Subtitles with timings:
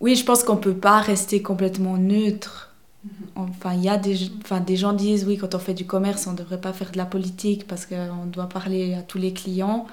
[0.00, 2.74] oui, je pense qu'on peut pas rester complètement neutre.
[3.04, 3.10] Mhm.
[3.36, 6.26] Enfin, il y a des, enfin, des gens disent, oui, quand on fait du commerce,
[6.26, 9.32] on ne devrait pas faire de la politique parce qu'on doit parler à tous les
[9.32, 9.86] clients.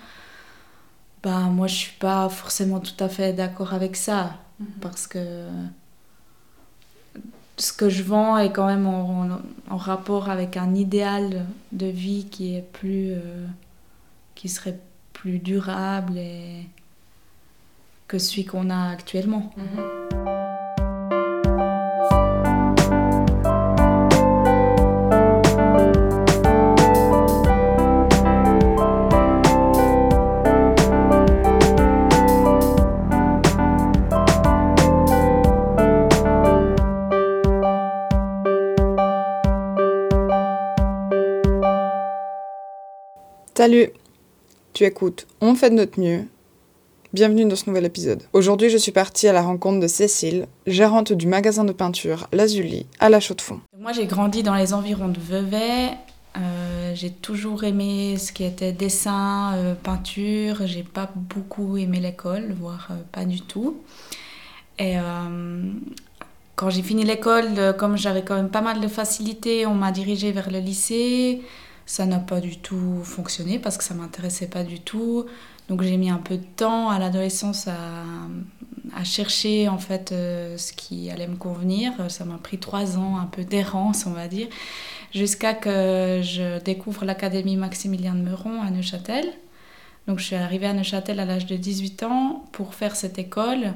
[1.23, 4.35] Ben, moi, je suis pas forcément tout à fait d'accord avec ça.
[4.59, 4.67] Mhm.
[4.81, 5.47] Parce que
[7.57, 9.29] ce que je vends est quand même en,
[9.69, 13.47] en, rapport avec un idéal de vie qui est plus euh,
[14.35, 14.79] qui serait
[15.13, 16.67] plus durable et
[18.07, 19.51] que celui qu'on a actuellement.
[43.55, 43.89] Salut
[44.71, 46.27] Tu écoutes On fait de notre mieux.
[47.13, 48.23] Bienvenue dans ce nouvel épisode.
[48.33, 52.85] Aujourd'hui, je suis partie à la rencontre de Cécile, gérante du magasin de peinture Lazuli
[52.99, 53.61] à La Chaux-de-Fonds.
[53.79, 55.91] Moi, j'ai grandi dans les environs de Vevey.
[56.35, 60.67] Euh, j'ai toujours aimé ce qui était dessin, euh, peinture.
[60.67, 63.77] J'ai pas beaucoup aimé l'école, voire euh, pas du tout.
[64.77, 64.97] Et
[66.55, 70.31] quand j'ai fini l'école, comme j'avais quand même pas mal de facilité, on m'a dirigée
[70.33, 71.41] vers le lycée.
[71.87, 75.25] Ça n'a pas du tout fonctionné parce que ça m'intéressait pas du tout.
[75.69, 80.73] Donc j'ai mis un peu de temps à l'adolescence à, chercher en fait euh, ce
[80.73, 81.93] qui allait me convenir.
[82.09, 84.47] Ça m'a pris trois ans, un peu d'errance on va dire,
[85.13, 89.25] jusqu'à que je découvre l'académie Maximilien de Meuron à Neuchâtel.
[90.07, 93.73] Donc je suis arrivée à Neuchâtel à l'âge de 18 ans pour faire cette école.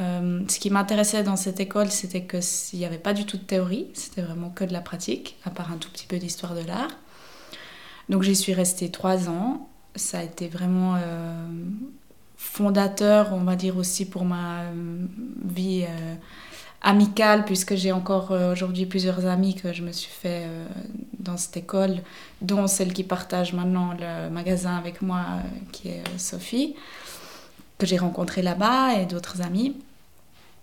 [0.00, 3.42] Euh, ce qui m'intéressait dans cette école, c'était qu'il n'y avait pas du tout de
[3.42, 6.60] théorie, c'était vraiment que de la pratique, à part un tout petit peu d'histoire de
[6.60, 6.90] l'art.
[8.08, 9.68] Donc j'y suis restée trois ans.
[9.98, 11.48] Ça a été vraiment euh,
[12.36, 14.72] fondateur, on va dire aussi pour ma euh,
[15.44, 16.14] vie euh,
[16.82, 20.46] amicale, puisque j'ai encore aujourd'hui plusieurs amis que je me suis fait
[21.18, 21.96] dans cette école,
[22.40, 25.24] dont celle qui partage maintenant le magasin avec moi,
[25.72, 26.76] qui est Sophie,
[27.78, 29.74] que j'ai rencontrée là-bas, et d'autres amis.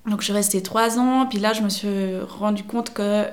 [0.10, 3.26] Donc je suis restée trois ans, puis là je me suis rendu compte que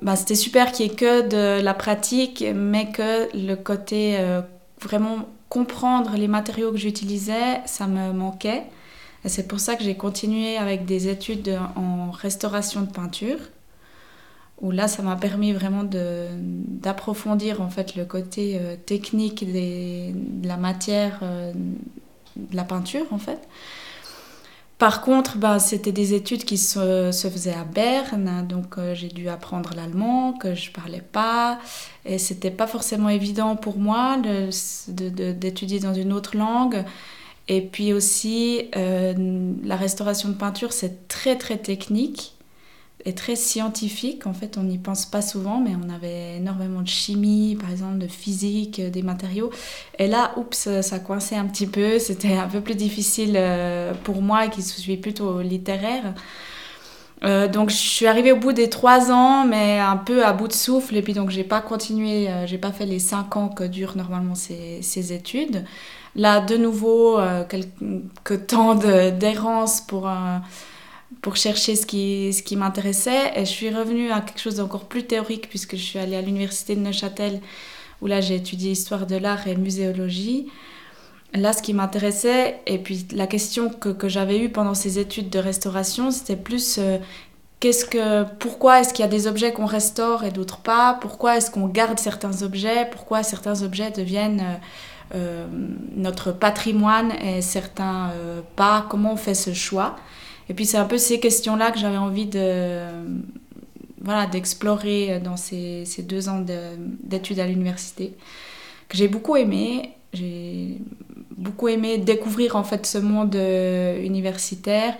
[0.00, 4.16] bah, c'était super qu'il n'y ait que de la pratique, mais que le côté
[4.80, 8.64] vraiment comprendre les matériaux que j'utilisais, ça me manquait.
[9.24, 13.38] Et c'est pour ça que j'ai continué avec des études en restauration de peinture,
[14.60, 20.56] où là, ça m'a permis vraiment d'approfondir en fait le côté euh, technique de la
[20.56, 21.52] matière, euh,
[22.36, 23.40] de la peinture en fait.
[24.80, 29.08] Par contre, bah, c'était des études qui se, se, faisaient à Berne, donc euh, j'ai
[29.08, 31.58] dû apprendre l'allemand, que je parlais pas,
[32.06, 34.16] et c'était pas forcément évident pour moi
[34.88, 36.82] d'étudier dans une autre langue.
[37.46, 42.32] Et puis aussi, euh, la restauration de peinture, c'est très très technique
[43.04, 44.26] est très scientifique.
[44.26, 47.98] En fait, on n'y pense pas souvent, mais on avait énormément de chimie, par exemple,
[47.98, 49.50] de physique, euh, des matériaux.
[49.98, 51.98] Et là, oups, ça coinçait un petit peu.
[51.98, 56.14] C'était un peu plus difficile euh, pour moi, qui suis plutôt littéraire.
[57.22, 60.48] Euh, donc je suis arrivée au bout des trois ans, mais un peu à bout
[60.48, 60.96] de souffle.
[60.96, 64.34] Et puis donc j'ai pas continué, j'ai pas fait les cinq ans que durent normalement
[64.34, 65.64] ces, ces études.
[66.16, 70.40] Là, de nouveau, quelques temps d'errance pour un
[71.22, 73.32] pour chercher ce qui, ce qui m'intéressait.
[73.36, 76.22] Et je suis revenue à quelque chose d'encore plus théorique puisque je suis allée à
[76.22, 77.40] l'université de Neuchâtel
[78.00, 80.48] où là j'ai étudié histoire de l'art et muséologie.
[81.32, 85.30] Là, ce qui m'intéressait, et puis la question que, que j'avais eue pendant ces études
[85.30, 86.98] de restauration, c'était plus euh,
[87.60, 90.98] qu'est-ce que, pourquoi est-ce qu'il y a des objets qu'on restaure et d'autres pas?
[91.00, 92.88] Pourquoi est-ce qu'on garde certains objets?
[92.90, 95.46] Pourquoi certains objets deviennent euh, euh,
[95.94, 98.10] notre patrimoine et certains
[98.56, 98.86] pas?
[98.90, 99.94] Comment on fait ce choix?
[100.50, 102.82] Et puis c'est un peu ces questions-là que j'avais envie de
[104.02, 106.44] voilà d'explorer dans ces, ces, deux ans
[107.04, 108.14] d'études à l'université,
[108.88, 109.94] que j'ai beaucoup aimé.
[110.12, 110.78] J'ai
[111.36, 114.94] beaucoup aimé découvrir en fait ce monde euh, universitaire.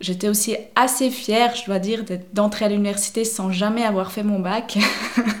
[0.00, 4.40] J'étais aussi assez fière, je dois dire, d'entrer à l'université sans jamais avoir fait mon
[4.40, 4.76] bac.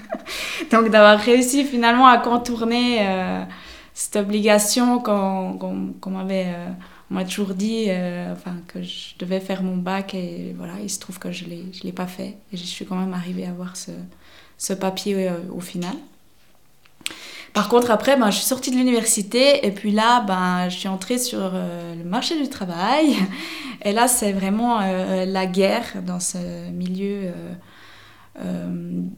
[0.70, 3.42] Donc d'avoir réussi finalement à contourner euh,
[3.92, 6.46] cette obligation qu'on m'avait...
[6.48, 6.68] Euh,
[7.12, 10.88] on m'a toujours dit euh, enfin, que je devais faire mon bac et voilà, il
[10.88, 11.50] se trouve que je ne
[11.84, 12.36] l'ai pas fait.
[12.52, 13.90] Et je suis quand même arrivée à avoir ce,
[14.56, 15.94] ce papier euh, au final.
[17.52, 20.88] Par contre, après, ben, je suis sortie de l'université et puis là, ben, je suis
[20.88, 23.14] entrée sur euh, le marché du travail.
[23.84, 26.38] Et là, c'est vraiment la guerre dans ce
[26.70, 27.32] milieu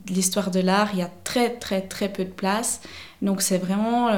[0.08, 2.81] l'histoire de l'art, il y a très très très peu de place.
[3.22, 4.11] Donc c'est vraiment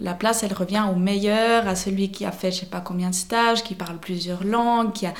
[0.00, 3.10] la place, elle revient au meilleur, à celui qui a fait je sais pas combien
[3.10, 5.12] de stages, qui parle plusieurs langues, qui a,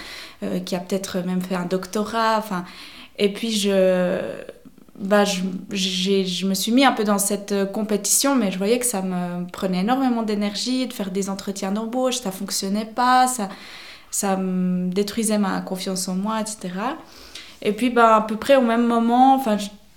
[0.42, 2.38] a peut-être même fait un doctorat.
[2.38, 2.64] Enfin,
[3.18, 4.42] et puis je
[4.98, 5.42] bah, je,
[5.72, 9.02] je, me suis mis un peu dans cette euh, compétition, mais je voyais que ça
[9.02, 13.48] me prenait énormément d'énergie de faire des entretiens d'embauche, ça fonctionnait pas, ça,
[14.12, 16.74] ça me détruisait ma confiance en moi, etc.
[17.64, 19.56] Et puis, bah, à peu près au même moment, enfin,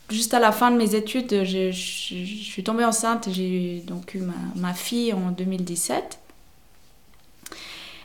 [0.10, 4.19] juste à la fin de mes études, je, je suis tombée enceinte, j'ai donc eu
[4.19, 6.19] ma, ma, fille en 2017.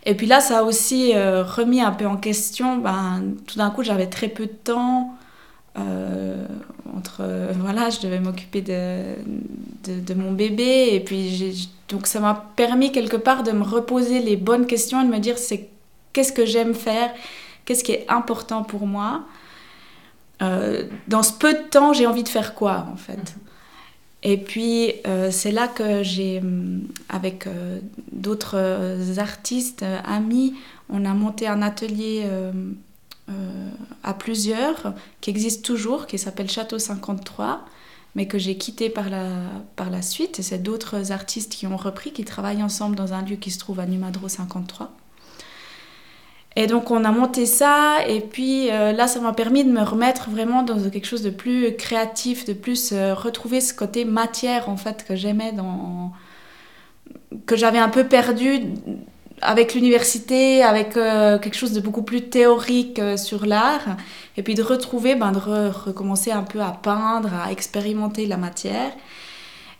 [0.05, 3.70] Et puis là, ça a aussi euh, remis un peu en question, ben, tout d'un
[3.70, 5.17] coup, j'avais très peu de temps.
[5.79, 6.44] Euh,
[6.94, 9.15] entre euh, voilà je devais m'occuper de,
[9.87, 14.37] de, mon bébé et puis donc ça m'a permis quelque part de me reposer les
[14.37, 15.70] bonnes questions et de me dire c'est
[16.12, 17.11] qu'est-ce que j'aime faire
[17.65, 19.23] qu'est-ce qui est important pour moi
[20.43, 23.35] euh, dans ce peu de temps j'ai envie de faire quoi en fait?
[24.25, 24.93] Et puis
[25.31, 26.41] c'est là que j'ai
[27.09, 27.49] avec
[28.12, 30.55] d'autres artistes amis
[30.89, 32.29] on a monté un atelier
[33.33, 33.71] euh,
[34.03, 37.65] à plusieurs, qui existe toujours, qui s'appelle Château 53,
[38.17, 39.29] mais que j'ai quitté par la,
[39.77, 40.41] par la suite.
[40.43, 43.79] C'est d'autres artistes qui ont repris, qui travaillent ensemble dans un lieu qui se trouve
[43.79, 44.93] à Numadro 53.
[46.54, 49.82] Et donc on a monté ça, et puis euh, là ça m'a permis de me
[49.82, 54.69] remettre vraiment dans quelque chose de plus créatif, de plus euh, retrouver ce côté matière
[54.69, 56.12] en fait que j'aimais dans
[57.46, 58.60] que j'avais un peu perdu
[59.40, 63.96] avec l'université, avec euh, quelque chose de beaucoup plus théorique sur l'art,
[64.37, 68.93] et puis de retrouver, ben, de recommencer un peu à peindre, à expérimenter la matière.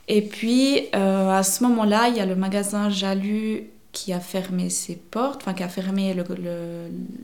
[0.09, 4.97] Et puis à ce moment-là, il y a le magasin Jalu qui a fermé ses
[4.97, 6.25] portes, enfin qui a fermé le,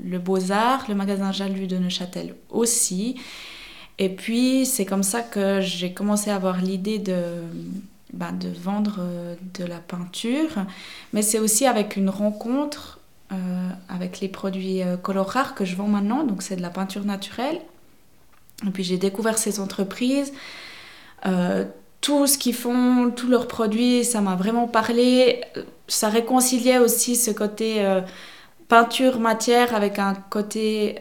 [0.05, 3.17] le, Beaux-Arts, le magasin Jalu de Neuchâtel aussi.
[3.99, 7.43] Et puis c'est comme ça que j'ai commencé à avoir l'idée de
[8.13, 10.65] bah, de vendre euh, de la peinture,
[11.13, 13.01] mais c'est aussi avec une rencontre
[13.33, 17.05] euh, avec les produits euh, rares que je vends maintenant, donc c'est de la peinture
[17.05, 17.61] naturelle.
[18.67, 20.33] Et puis j'ai découvert ces entreprises,
[22.01, 25.43] tout ce qu'ils font, tous leurs produits, ça m'a vraiment parlé.
[25.89, 27.83] Ça réconciliait aussi ce côté
[28.69, 31.01] peinture matière avec un côté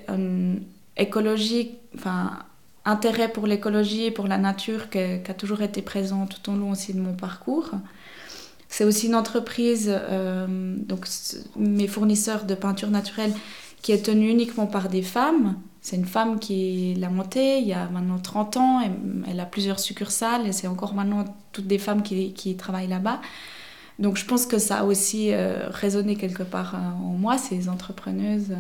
[0.95, 2.39] écologique, enfin
[2.87, 6.71] intérêt pour l'écologie et pour la nature qui, a toujours été présent tout au long
[6.71, 7.71] aussi de mon parcours.
[8.69, 11.05] C'est aussi une entreprise, euh, donc
[11.57, 13.33] mes fournisseurs de peinture naturelle,
[13.81, 15.57] qui est tenue uniquement par des femmes.
[15.81, 18.81] C'est une femme qui l'a montée il y a maintenant 30 ans.
[18.81, 18.89] Et
[19.29, 23.21] elle a plusieurs succursales et c'est encore maintenant toutes des femmes qui travaillent là-bas.
[23.99, 27.69] Donc je pense que ça a aussi euh, résonné quelque part euh, en moi, ces
[27.69, 28.53] entrepreneuses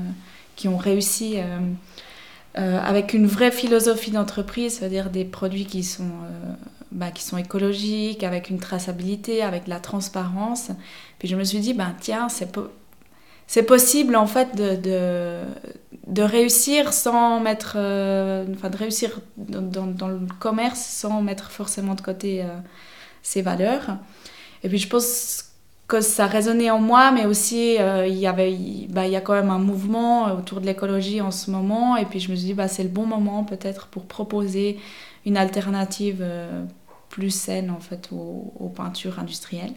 [0.55, 1.37] qui ont réussi
[2.57, 6.53] euh, avec une vraie philosophie d'entreprise, c'est-à-dire des produits qui sont, euh,
[6.91, 10.71] bah, qui sont écologiques, avec une traçabilité, avec la transparence.
[11.19, 12.57] Puis je me suis dit, ben, tiens, c'est,
[13.45, 15.43] c'est possible en fait de,
[16.07, 21.93] de, réussir sans mettre, euh, enfin de réussir dans, dans, le commerce sans mettre forcément
[21.93, 22.43] de côté
[23.21, 23.97] ses valeurs.
[24.63, 25.47] Et puis je pense
[25.87, 28.55] que ça résonnait en moi, mais aussi euh, il y avait,
[28.89, 32.05] bah, il y a quand même un mouvement autour de l'écologie en ce moment, et
[32.05, 34.79] puis je me suis dit bah, c'est le bon moment peut-être pour proposer
[35.25, 36.63] une alternative euh,
[37.09, 39.73] plus saine en fait aux, peintures industrielles.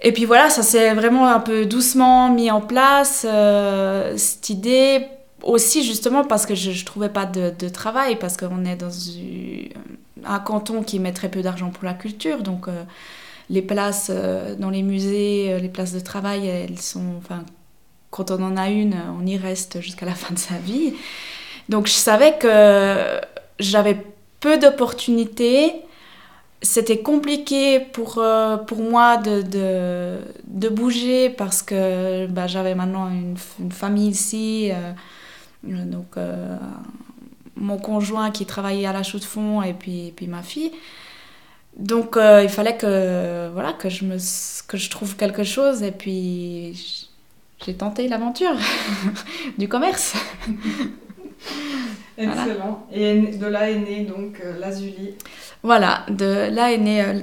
[0.00, 5.06] Et puis voilà, ça s'est vraiment un peu doucement mis en place euh, cette idée
[5.42, 8.90] aussi justement parce que je ne trouvais pas de, de travail, parce qu'on est dans
[10.24, 12.68] un canton qui met très peu d'argent pour la culture, donc
[13.50, 17.44] les places euh, dans les musées, euh, les places de travail, elles sont, enfin,
[18.10, 20.94] quand on en a une, on y reste jusqu'à la fin de sa vie.
[21.68, 23.20] Donc je savais que
[23.58, 24.02] j'avais
[24.40, 25.72] peu d'opportunités.
[26.60, 33.08] C'était compliqué pour, euh, pour moi de, de, de, bouger parce que bah, j'avais maintenant
[33.08, 34.72] une, une, famille ici.
[35.62, 36.16] donc
[37.58, 40.72] mon conjoint qui travaillait à la chaux de fond et puis, et puis ma fille.
[41.76, 44.16] Donc euh, il fallait que, voilà, que, je me,
[44.66, 47.08] que je trouve quelque chose et puis
[47.64, 48.54] j'ai tenté l'aventure
[49.58, 50.14] du commerce.
[52.18, 52.84] Excellent.
[52.92, 55.14] Et de là est né donc euh, Lazuli.
[55.62, 57.20] Voilà, de là est né euh,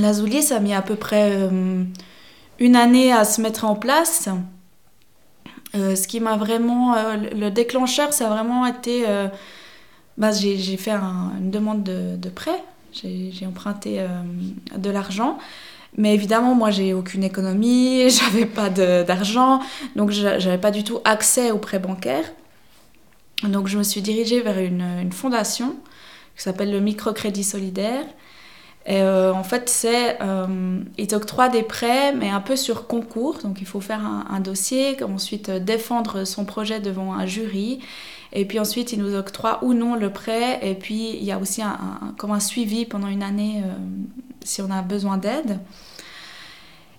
[0.00, 0.42] Lazuli.
[0.42, 1.50] Ça a mis à peu près
[2.58, 4.30] une année à se mettre en place.
[5.74, 6.94] Ce qui m'a vraiment.
[7.16, 9.04] le déclencheur, ça a vraiment été.
[10.20, 12.62] Bah, j'ai fait une demande de, prêt
[12.92, 14.08] j'ai emprunté euh,
[14.76, 15.38] de l'argent.
[15.96, 19.60] Mais évidemment, moi, j'ai aucune économie, j'avais pas d'argent,
[19.96, 22.30] donc j'avais pas du tout accès aux prêts bancaires.
[23.42, 25.76] Donc je me suis dirigée vers une fondation
[26.36, 28.04] qui s'appelle le Microcrédit Solidaire.
[28.86, 33.38] Et euh, en fait, c'est, euh, ils t'octroient des prêts, mais un peu sur concours.
[33.42, 37.80] Donc il faut faire un, dossier, ensuite euh, défendre son projet devant un jury.
[38.32, 40.60] Et puis ensuite, ils nous octroient ou non le prêt.
[40.62, 41.78] Et puis il y a aussi un,
[42.16, 43.74] comme un suivi pendant une année euh,
[44.42, 45.58] si on a besoin d'aide.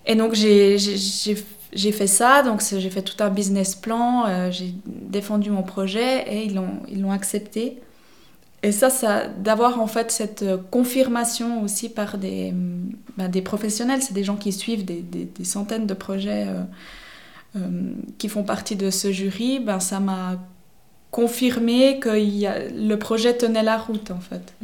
[0.06, 5.50] Et donc j'ai, j'ai, fait ça, donc j'ai fait tout un business plan, j'ai défendu
[5.50, 6.54] mon projet et ils
[7.00, 7.80] l'ont accepté.
[8.64, 13.42] Et ça, ça d'avoir en fait cette euh, confirmation aussi par des, hum, bah, des
[13.42, 16.62] professionnels, c'est des gens qui suivent des, des- des centaines de projets euh,
[17.56, 20.36] euh, qui font partie de ce jury, ben, ça m'a
[21.10, 24.54] confirmé que y a- le projet tenait la route en fait.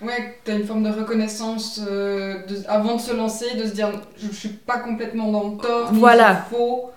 [0.00, 3.74] Ouais, tu as une forme de reconnaissance euh, de- avant de se lancer, de se
[3.74, 6.46] dire je ne suis pas complètement dans le tort, Voilà.
[6.48, 6.90] c'est faux.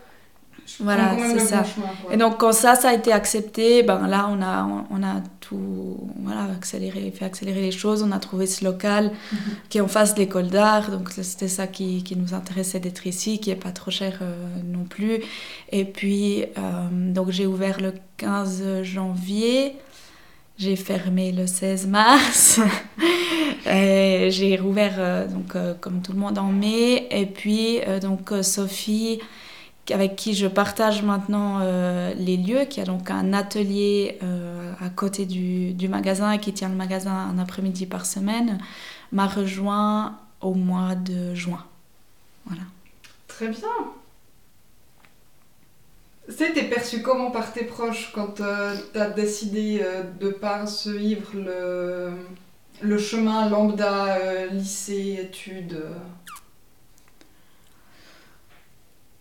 [0.79, 1.63] Voilà, c'est ça.
[2.11, 5.97] Et donc quand ça, ça a été accepté, ben là on a, on a tout
[6.23, 8.01] voilà, accéléré, fait accélérer les choses.
[8.01, 9.37] On a trouvé ce local Mhm.
[9.69, 13.05] qui est en face de l'école d'art, donc c'était ça qui, qui nous intéressait d'être
[13.05, 14.33] ici, qui est pas trop cher euh,
[14.65, 15.19] non plus.
[15.71, 19.75] Et puis euh, donc j'ai ouvert le 15 janvier.
[20.57, 22.59] J'ai fermé le 16 mars.
[23.65, 27.07] Et j'ai rouvert euh, donc, comme tout le monde en mai.
[27.11, 29.19] Et puis donc Sophie,
[29.91, 34.89] avec qui je partage maintenant euh, les lieux, qui a donc un atelier euh, à
[34.89, 38.59] côté du, magasin et qui tient le magasin un après-midi par semaine,
[39.11, 41.65] m'a rejoint au mois de juin.
[42.45, 42.63] Voilà.
[43.27, 43.69] Très bien.
[46.29, 52.11] C'était perçu comment par tes proches quand tu as décidé euh, de pas suivre le,
[52.81, 55.83] le chemin lambda, euh, lycée, études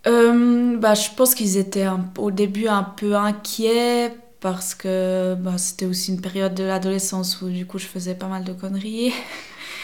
[0.07, 5.59] euh bah, je pense qu'ils étaient un- au début un peu inquiets parce que bah,
[5.59, 9.13] c'était aussi une période de l'adolescence où du coup je faisais pas mal de conneries.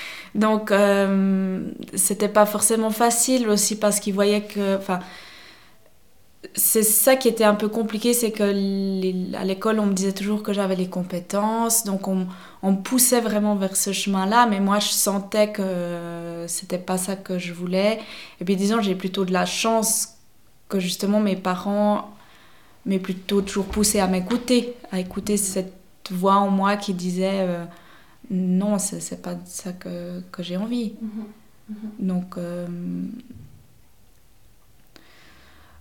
[0.34, 1.60] Donc euh,
[1.94, 4.76] c'était pas forcément facile aussi parce qu'ils voyaient que...
[4.76, 5.00] Enfin,
[6.54, 10.12] c'est ça qui était un peu compliqué, c'est que les- à l'école on me disait
[10.12, 12.26] toujours que j'avais les compétences, donc on,
[12.62, 17.16] on me poussait vraiment vers ce chemin-là, mais moi je sentais que c'était pas ça
[17.16, 17.98] que je voulais.
[18.40, 20.10] Et puis disons, j'ai plutôt de la chance
[20.68, 22.10] que justement mes parents
[22.86, 25.72] m'aient plutôt toujours poussé à m'écouter, à écouter cette
[26.10, 27.64] voix en moi qui disait euh,
[28.30, 30.94] non, c'est pas ça que, que j'ai envie.
[31.98, 32.66] Donc euh,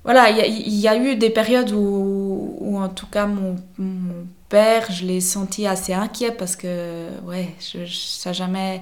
[0.08, 3.26] voilà, il y, a- il y a eu des périodes où, où en tout cas
[3.28, 8.82] mon, mon père, je l'ai senti assez inquiet parce que ouais, je, je- ça jamais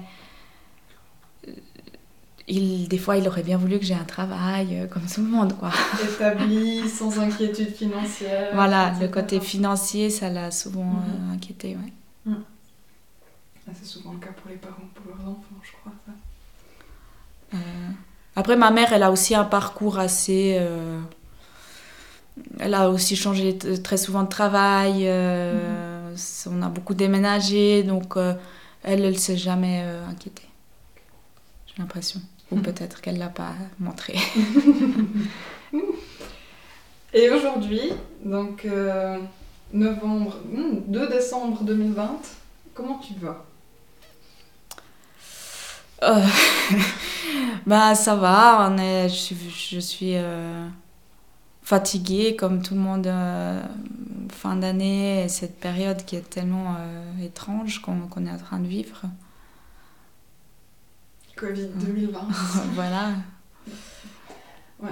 [2.48, 5.26] il, des fois, il aurait bien voulu que j'ai un travail euh, comme tout le
[5.26, 5.70] monde, quoi.
[6.00, 8.50] Établi, sans inquiétude financière.
[8.54, 9.00] Voilà, etc.
[9.02, 11.02] le côté financier, ça l'a souvent Mhm.
[11.30, 12.32] euh, inquiété, ouais.
[13.68, 15.92] Ah, C'est souvent le cas pour les parents, pour leurs enfants, je crois.
[16.06, 16.12] ça.
[17.54, 17.90] Euh,
[18.36, 20.56] Après, ma mère, elle a aussi un parcours assez...
[20.60, 21.00] euh,
[22.58, 25.08] Elle a aussi changé très souvent de travail.
[25.08, 26.14] euh,
[26.50, 28.34] On a beaucoup déménagé, donc euh,
[28.82, 30.48] elle, elle s'est jamais euh, inquiétée.
[31.66, 32.20] J'ai l'impression.
[32.50, 32.62] Ou Mhm.
[32.68, 34.16] peut-être qu'elle l'a pas montré.
[37.14, 37.92] Et aujourd'hui,
[38.24, 38.66] donc
[39.72, 42.20] novembre, hmm, 2 décembre 2020,
[42.74, 43.44] comment tu vas
[47.66, 49.36] bah ça va, on est, je suis,
[49.70, 50.14] je suis
[51.66, 53.60] fatiguée comme tout le monde euh,
[54.30, 58.68] fin d'année, et cette période qui est tellement euh, étrange qu'on est en train de
[58.68, 59.02] vivre.
[61.34, 62.20] Covid 2020.
[62.74, 63.08] voilà.
[64.80, 64.90] Ouais.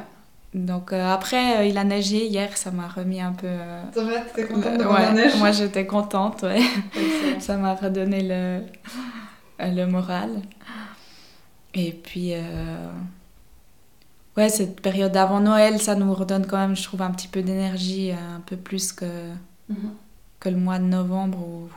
[0.53, 3.57] Donc euh, après, il a neigé hier, ça m'a remis un peu...
[3.95, 6.61] Ça va, t'étais contente de ouais, neige Moi j'étais contente, ouais.
[7.39, 8.63] Ça m'a redonné le,
[9.61, 10.43] le moral.
[11.73, 12.33] Et puis,
[14.37, 17.43] ouais, cette période avant Noël, ça nous redonne quand même, je trouve, un petit peu
[17.43, 19.31] d'énergie, un peu plus que,
[19.69, 19.93] Mhm.
[20.41, 21.69] que le mois de novembre où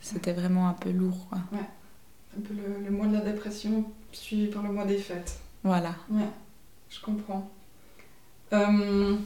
[0.00, 1.26] c'était vraiment un peu lourd.
[1.28, 1.38] quoi.
[2.36, 5.38] Un peu le, le mois de la dépression suivi par le mois des fêtes.
[5.62, 5.94] Voilà.
[6.10, 6.28] Ouais,
[6.90, 7.48] je comprends.
[8.52, 9.16] Euh,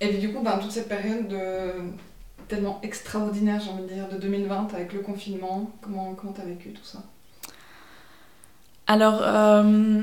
[0.00, 1.72] et puis du coup, ben, toute cette période de,
[2.48, 6.70] tellement extraordinaire, j'ai envie de dire, de 2020 avec le confinement, comment comment t'as vécu
[6.72, 7.02] tout ça?
[8.86, 10.02] Alors, euh,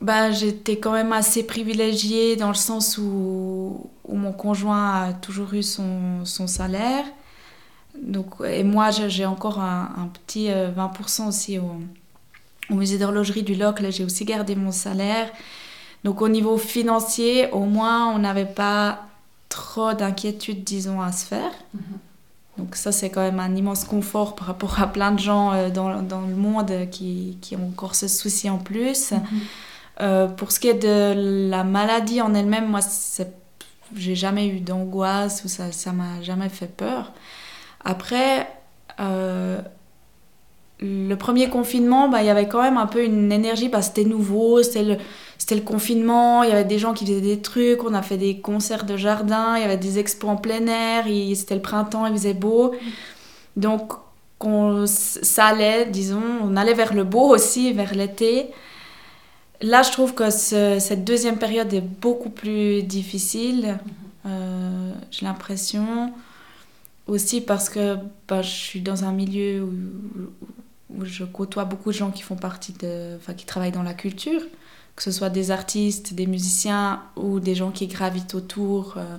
[0.00, 5.54] bah, j'étais quand même assez privilégiée dans le sens où, où mon conjoint a toujours
[5.54, 7.04] eu son, son salaire.
[8.00, 11.70] Donc, et moi, j'ai encore un, un petit euh, 20% aussi au,
[12.70, 13.84] au musée d'horlogerie du Locle.
[13.84, 15.30] Là, j'ai aussi gardé mon salaire.
[16.02, 19.06] Donc, au niveau financier, au moins, on n'avait pas
[19.48, 21.52] trop d'inquiétude, disons, à se faire.
[22.58, 25.70] Donc ça, c'est quand même un immense confort par rapport à plein de gens euh,
[25.70, 29.12] dans, dans, le monde qui, qui, ont encore ce souci en plus.
[29.12, 29.22] Mhm.
[30.00, 32.80] Euh, pour ce qui est de la maladie en elle-même, moi,
[33.94, 37.12] j'ai jamais eu d'angoisse ou ça ça m'a jamais fait peur.
[37.84, 38.48] Après,
[39.00, 39.60] euh,
[40.80, 43.96] le premier confinement, bah, il y avait quand même un peu une énergie parce que
[43.96, 44.96] c'était nouveau, c'était le,
[45.38, 48.16] c'était le confinement, il y avait des gens qui faisaient des trucs, on a fait
[48.16, 51.04] des concerts de jardin, il y avait des expos en plein air,
[51.36, 52.74] c'était le printemps, il faisait beau.
[53.56, 53.92] Donc
[54.40, 58.50] on, ça allait, disons, on allait vers le beau aussi, vers l'été.
[59.64, 63.78] Là, je trouve que cette deuxième période est beaucoup plus difficile.
[64.26, 66.12] Euh, j'ai l'impression
[67.06, 67.96] aussi parce que
[68.28, 69.72] bah, je suis dans un milieu où,
[70.94, 73.94] où, je côtoie beaucoup de gens qui font partie de, enfin, qui travaillent dans la
[73.94, 74.42] culture
[74.96, 79.18] que ce soit des artistes, des musiciens ou des gens qui gravitent autour, euh,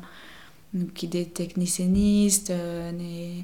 [0.94, 3.44] qui des technicienistes, euh, des,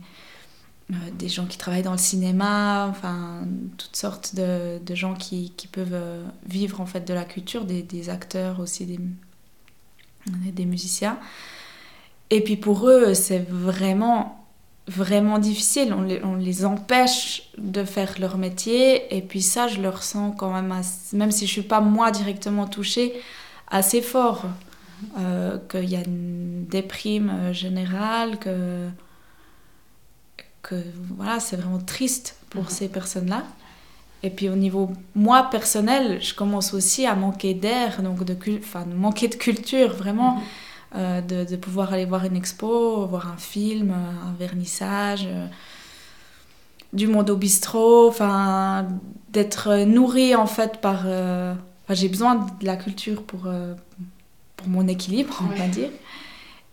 [1.13, 5.67] des, gens qui travaillent dans le cinéma, enfin toutes sortes de, de gens qui, qui,
[5.67, 5.98] peuvent
[6.45, 9.00] vivre en fait de la culture, des, des acteurs aussi, des,
[10.51, 11.17] des musiciens.
[12.29, 14.38] Et puis pour eux, c'est vraiment
[14.88, 15.93] vraiment difficile.
[15.93, 19.15] On les, on les, empêche de faire leur métier.
[19.15, 20.74] Et puis ça, je le ressens quand même,
[21.13, 23.13] même si je ne suis pas moi directement touchée,
[23.69, 24.45] assez fort.
[25.17, 28.88] Euh, qu'il y a une déprime euh, générale, que,
[30.72, 30.84] que
[31.16, 32.70] voilà, c'est vraiment triste pour mhm.
[32.70, 33.44] ces personnes-là.
[34.24, 38.86] Et puis au niveau, moi personnel, je commence aussi à manquer d'air, donc de, enfin,
[38.86, 40.36] manquer de culture, vraiment.
[40.36, 40.42] Mhm.
[40.94, 45.48] Euh, de, de, pouvoir aller voir une expo, voir un film, euh, un vernissage, euh,
[46.92, 48.90] du monde au bistrot, enfin,
[49.30, 51.06] d'être nourri en fait par...
[51.90, 53.48] j'ai besoin de la culture pour,
[54.58, 55.92] pour mon équilibre, on va dire.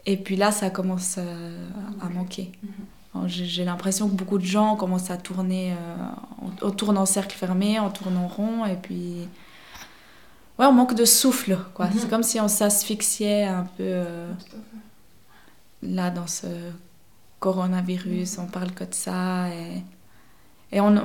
[0.05, 2.51] Et puis là, ça commence à manquer.
[2.65, 2.71] Mhm.
[3.27, 5.75] J'ai l'impression que beaucoup de gens commencent à tourner,
[6.63, 9.27] on, tourne en cercle fermé, on tourne en rond, et puis
[10.59, 11.87] ouais, on manque de souffle, quoi.
[11.87, 11.93] Mhm.
[11.99, 14.33] C'est comme si on s'asphyxiait un peu euh,
[15.83, 16.47] là dans ce
[17.41, 19.83] coronavirus, on parle que de ça et,
[20.77, 20.97] et on,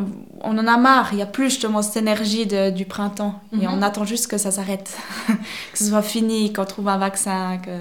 [0.41, 3.67] on, en a marre, il n'y a plus justement cette énergie de, du printemps et
[3.67, 3.83] on mhm.
[3.83, 7.71] attend juste que ça s'arrête, que ce soit fini, qu'on trouve un vaccin, que...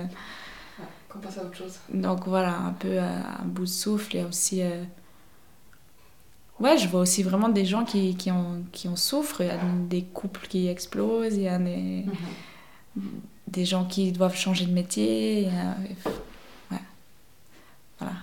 [1.12, 1.78] qu'on passe à autre chose.
[1.92, 4.62] Donc voilà, un peu euh, un bout de souffle et aussi...
[4.62, 4.82] Euh,
[6.58, 9.42] ouais, je vois aussi vraiment des gens qui, qui, en, qui en souffrent.
[9.42, 12.06] Il y a des couples qui explosent, il y a des,
[12.96, 13.20] mhm.
[13.48, 15.48] des gens qui doivent changer de métier.
[16.70, 16.78] ouais.
[17.98, 18.14] Voilà.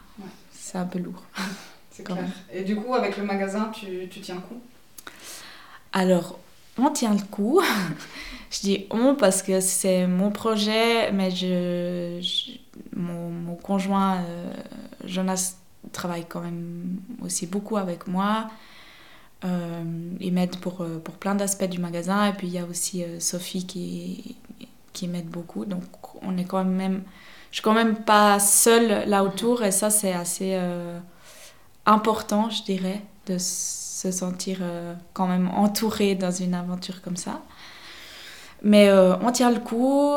[0.52, 1.24] C'est un peu lourd.
[1.92, 2.26] C'est clair.
[2.52, 4.62] Et du coup, avec le magasin, tu, tu tiens le coup?
[5.92, 6.40] Alors,
[6.78, 7.62] on tient le coup.
[8.50, 12.20] je dis on parce que c'est mon projet, mais je,
[12.96, 14.54] mon, mon, conjoint euh,
[15.06, 15.56] Jonas
[15.92, 18.48] travaille quand même aussi beaucoup avec moi.
[19.46, 19.84] Euh,
[20.20, 22.28] il m'aide pour, euh, pour plein d'aspects du magasin.
[22.28, 24.36] Et puis il y a aussi euh, Sophie qui,
[24.94, 25.66] qui m'aide beaucoup.
[25.66, 25.84] Donc
[26.22, 27.04] on est quand même...
[27.52, 30.56] Je suis quand même pas seule là autour et ça c'est assez
[31.88, 34.60] important, je dirais, de se sentir
[35.14, 37.42] quand même entourée dans une aventure comme ça.
[38.64, 40.16] Mais on tient le coup.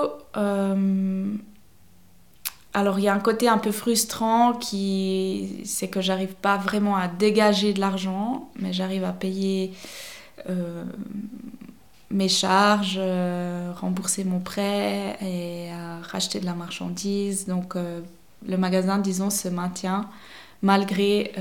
[2.75, 6.97] Alors il y a un côté un peu frustrant qui c'est que j'arrive pas vraiment
[6.97, 9.75] à dégager de l'argent, mais j'arrive à payer
[10.49, 10.85] euh,
[12.11, 17.47] mes charges, euh, rembourser mon prêt et à racheter de la marchandise.
[17.47, 18.01] Donc euh,
[18.47, 20.09] le magasin, disons, se maintient
[20.63, 21.33] malgré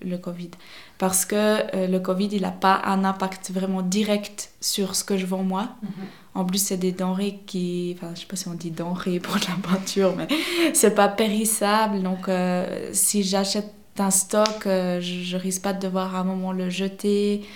[0.00, 0.50] le Covid.
[0.98, 5.26] Parce que le Covid, il n'a pas un impact vraiment direct sur ce que je
[5.26, 5.70] vends moi.
[5.82, 5.90] Mhm.
[6.36, 7.96] En plus, c'est des denrées qui.
[7.96, 10.26] Enfin, je sais pas si on dit denrées pour de la peinture, mais
[10.74, 12.02] c'est pas périssable.
[12.02, 16.52] Donc, euh, si j'achète un stock, euh, je, risque pas de devoir à un moment
[16.52, 17.46] le jeter.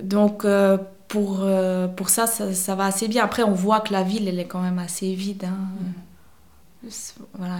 [0.00, 1.44] Donc, euh, pour,
[1.96, 3.24] pour ça, ça, va assez bien.
[3.24, 5.44] Après, on voit que la ville, elle est quand même assez vide.
[5.44, 6.88] Hein.
[7.34, 7.56] Voilà.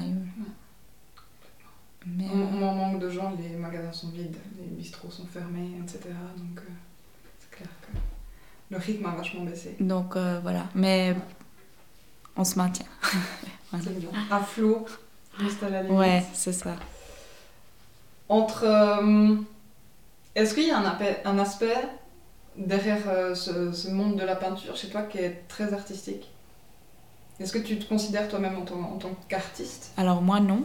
[2.06, 6.00] Mais, on, on, manque de gens, les magasins sont vides, les bistrots sont fermés, etc.
[6.36, 6.62] Donc,
[7.38, 7.98] c'est clair que
[8.70, 9.76] le rythme a vachement baissé.
[9.80, 11.14] Donc euh, voilà, mais
[12.36, 12.86] on se maintient.
[14.32, 14.84] À flot,
[15.38, 15.96] juste à la limite.
[15.96, 16.74] Ouais, c'est ça.
[18.28, 18.64] Entre.
[18.64, 19.36] Euh,
[20.34, 21.76] est-ce qu'il y a un, un aspect
[22.56, 26.28] derrière euh, ce, ce, monde de la peinture chez toi qui est très artistique?
[27.38, 29.92] Est-ce que tu te considères toi-même en, en, tant qu'artiste?
[29.96, 30.64] Alors moi non.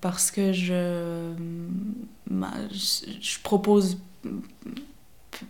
[0.00, 1.32] Parce que je,
[2.30, 3.98] je propose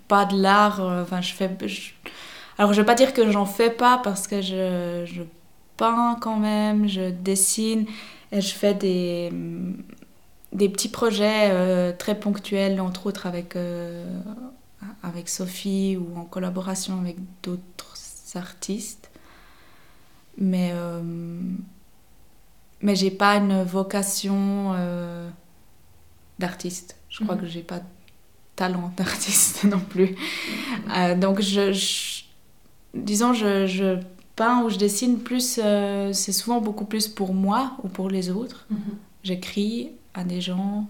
[0.09, 0.81] pas de l'art.
[0.81, 1.51] Euh, enfin, je fais.
[2.59, 5.23] alors, je vais pas dire que j'en fais pas parce que je, je
[5.77, 7.87] peins quand même, je dessine
[8.33, 9.31] et je fais des,
[10.53, 14.07] des petits projets euh, très ponctuels, entre autres avec, euh,
[15.03, 17.95] avec Sophie ou en collaboration avec d'autres
[18.35, 19.11] artistes.
[20.39, 21.01] Mais, euh,
[22.83, 25.29] mais j'ai pas une vocation euh,
[26.39, 26.97] d'artiste.
[27.09, 27.41] Je crois Mhm.
[27.43, 27.85] que j'ai pas de
[28.57, 30.17] talent d'artiste non plus.
[30.97, 32.25] Euh, donc, je, je-
[32.95, 33.99] disons, je, je
[34.35, 38.31] peins ou je dessine plus, euh, c'est souvent beaucoup plus pour moi ou pour les
[38.31, 38.67] autres.
[39.23, 40.87] J'écris à des gens,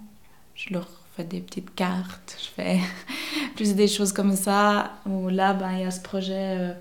[0.54, 2.80] je leur fais des petites cartes, je fais
[3.56, 4.92] plus des choses comme ça.
[5.06, 6.74] Où là, ben, il y a ce projet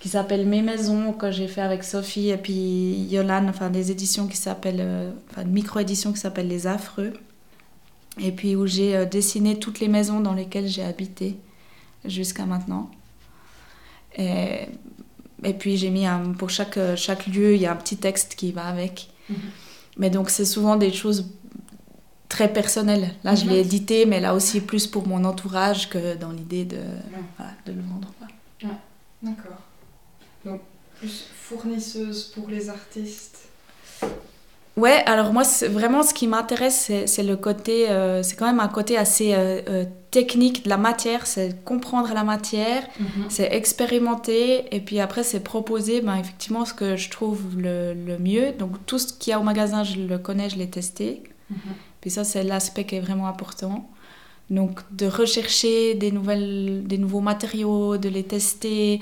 [0.00, 4.26] qui s'appelle Mes Maisons que j'ai fait avec Sophie et puis Yolande, enfin des éditions
[4.26, 7.12] qui s'appellent, euh, enfin une micro-édition qui s'appelle Les Affreux.
[8.18, 11.36] Et puis où j'ai euh, dessiné toutes les maisons dans lesquelles j'ai habité
[12.04, 12.90] jusqu'à maintenant.
[14.16, 14.66] Et,
[15.44, 18.34] et puis j'ai mis un, pour chaque, chaque lieu, il y a un petit texte
[18.34, 19.10] qui va avec.
[19.28, 19.36] Mhm.
[19.98, 21.28] Mais donc c'est souvent des choses
[22.28, 23.14] très personnelles.
[23.22, 23.50] Là, je Mhm.
[23.50, 26.78] l'ai édité, mais là aussi plus pour mon entourage que dans l'idée de,
[27.36, 28.12] voilà, de le vendre.
[28.18, 28.28] quoi.
[29.22, 29.58] D'accord.
[31.00, 33.38] Plus fournisseuse pour les artistes.
[34.76, 38.68] Ouais, alors moi, vraiment, ce qui m'intéresse, c'est le côté, euh, c'est quand même un
[38.68, 42.82] côté assez euh, euh, technique de la matière, c'est comprendre la matière,
[43.28, 48.16] c'est expérimenter, et puis après, c'est proposer, ben, effectivement, ce que je trouve le, le
[48.18, 48.52] mieux.
[48.52, 51.24] Donc, tout ce qu'il y a au magasin, je le connais, je l'ai testé.
[52.00, 53.90] Puis ça, c'est l'aspect qui est vraiment important.
[54.50, 59.00] Donc, de rechercher des, nouvelles, des nouveaux matériaux, de les tester.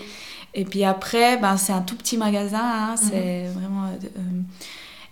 [0.54, 2.60] Et puis après, ben, c'est un tout petit magasin.
[2.62, 4.20] hein, c'est vraiment, euh,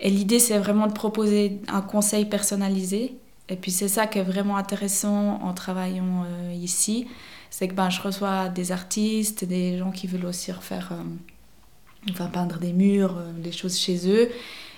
[0.01, 3.15] et l'idée, c'est vraiment de proposer un conseil personnalisé.
[3.49, 7.07] Et puis, c'est ça qui est vraiment intéressant en travaillant euh, ici.
[7.49, 12.27] C'est que ben, je reçois des artistes, des gens qui veulent aussi refaire, euh, enfin,
[12.27, 14.29] peindre des murs, des choses chez eux.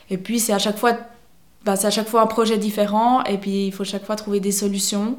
[0.09, 0.97] Et puis, c'est à chaque fois
[1.65, 4.41] bah, c'est à chaque fois un projet différent et puis il faut chaque fois trouver
[4.41, 5.19] des solutions.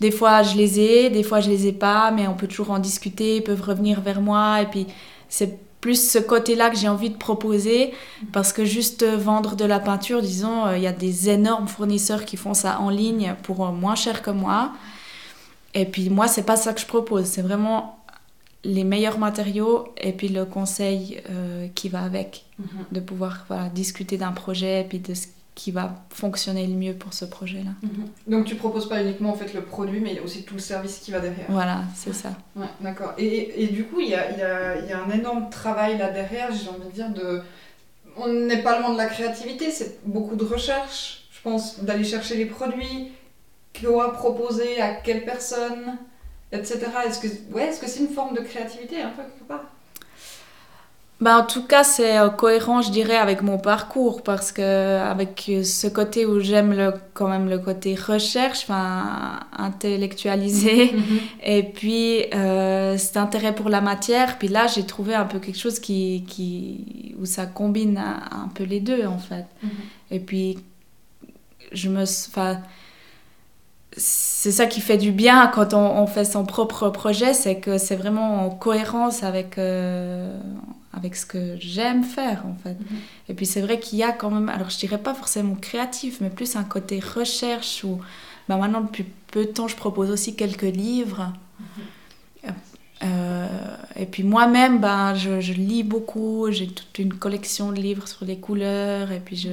[0.00, 2.70] Des fois je les ai, des fois je les ai pas, mais on peut toujours
[2.70, 4.62] en discuter, ils peuvent revenir vers moi.
[4.62, 4.86] Et puis
[5.28, 7.92] c'est plus ce côté-là que j'ai envie de proposer
[8.32, 12.24] parce que juste vendre de la peinture, disons, euh, il y a des énormes fournisseurs
[12.24, 14.72] qui font ça en ligne pour euh, moins cher que moi.
[15.74, 17.98] Et puis moi, c'est pas ça que je propose, c'est vraiment
[18.64, 22.46] les meilleurs matériaux et puis le conseil euh, qui va avec.
[22.90, 26.94] De pouvoir voilà, discuter d'un projet et puis de ce qui va fonctionner le mieux
[26.94, 27.70] pour ce projet-là.
[28.26, 30.54] Donc tu proposes pas uniquement en fait le produit, mais il y a aussi tout
[30.54, 31.46] le service qui va derrière.
[31.48, 32.30] Voilà, c'est ça.
[32.56, 33.14] Ouais, d'accord.
[33.18, 35.96] Et, et du coup, il y a, il y, a, y a un énorme travail
[35.96, 37.40] là derrière, j'ai envie de dire, de...
[38.16, 42.36] On n'est pas loin de la créativité, c'est beaucoup de recherche, je pense, d'aller chercher
[42.36, 43.12] les produits,
[43.80, 45.98] quoi proposer à quelle personne,
[46.52, 46.80] etc.
[47.06, 49.64] Est-ce que ouais, est-ce que c'est une forme de créativité, un peu, quelque part?
[51.20, 55.46] Bah, en tout cas, c'est euh, cohérent, je dirais, avec mon parcours, parce que avec
[55.48, 60.92] euh, ce côté où j'aime le, quand même le côté recherche, enfin, intellectualisé,
[61.42, 65.58] et puis euh, cet intérêt pour la matière, puis là, j'ai trouvé un peu quelque
[65.58, 69.46] chose qui, qui, où ça combine un, un peu les deux, en fait.
[70.10, 70.58] Et puis,
[71.72, 72.02] je me...
[72.02, 72.58] Enfin,
[73.96, 77.78] c'est ça qui fait du bien quand on, on fait son propre projet, c'est que
[77.78, 80.36] c'est vraiment en cohérence avec, euh,
[80.96, 82.74] avec ce que j'aime faire en fait.
[82.74, 82.98] Mhm.
[83.28, 86.20] Et puis c'est vrai qu'il y a quand même, alors je dirais pas forcément créatif,
[86.20, 88.00] mais plus un côté recherche où
[88.48, 91.32] bah, maintenant depuis peu de temps je propose aussi quelques livres.
[93.02, 98.08] Euh, et puis moi-même, ben, je, je lis beaucoup, j'ai toute une collection de livres
[98.08, 99.50] sur les couleurs, et puis je,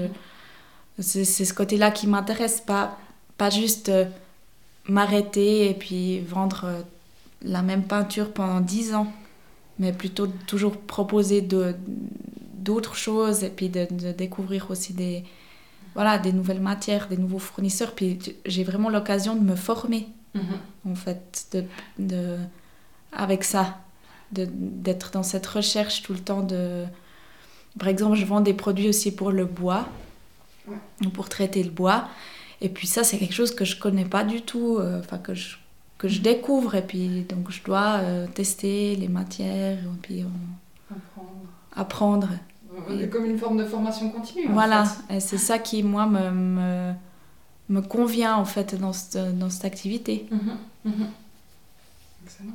[1.00, 2.98] c'est c'est ce côté-là qui m'intéresse, pas,
[3.38, 4.06] pas juste euh,
[4.88, 6.82] m'arrêter et puis vendre euh,
[7.42, 9.12] la même peinture pendant 10 ans,
[9.80, 15.24] mais plutôt toujours proposer d'autres choses et puis de, de découvrir aussi des,
[15.96, 17.94] voilà, des nouvelles matières, des nouveaux fournisseurs.
[17.94, 20.08] Puis j'ai vraiment l'occasion de me former,
[20.86, 21.64] en fait, de,
[21.98, 22.38] de,
[23.12, 23.80] avec ça,
[24.32, 26.86] d'être dans cette recherche tout le temps de...
[27.80, 29.88] Par exemple, je vends des produits aussi pour le bois,
[31.14, 32.08] pour traiter le bois.
[32.60, 35.34] Et puis ça, c'est quelque chose que je connais pas du tout, euh, enfin que
[35.34, 35.56] je
[36.02, 40.96] que je découvre et puis donc je dois euh, tester les matières et puis euh,
[41.76, 42.28] apprendre.
[42.90, 44.48] Euh, Comme une forme de formation continue.
[44.50, 45.18] en Voilà, fait.
[45.18, 46.94] et c'est ça qui moi me, me,
[47.70, 50.26] me convient en fait dans cette, dans cette activité.
[50.32, 51.08] Mhm, mhm.
[52.26, 52.50] Excellent.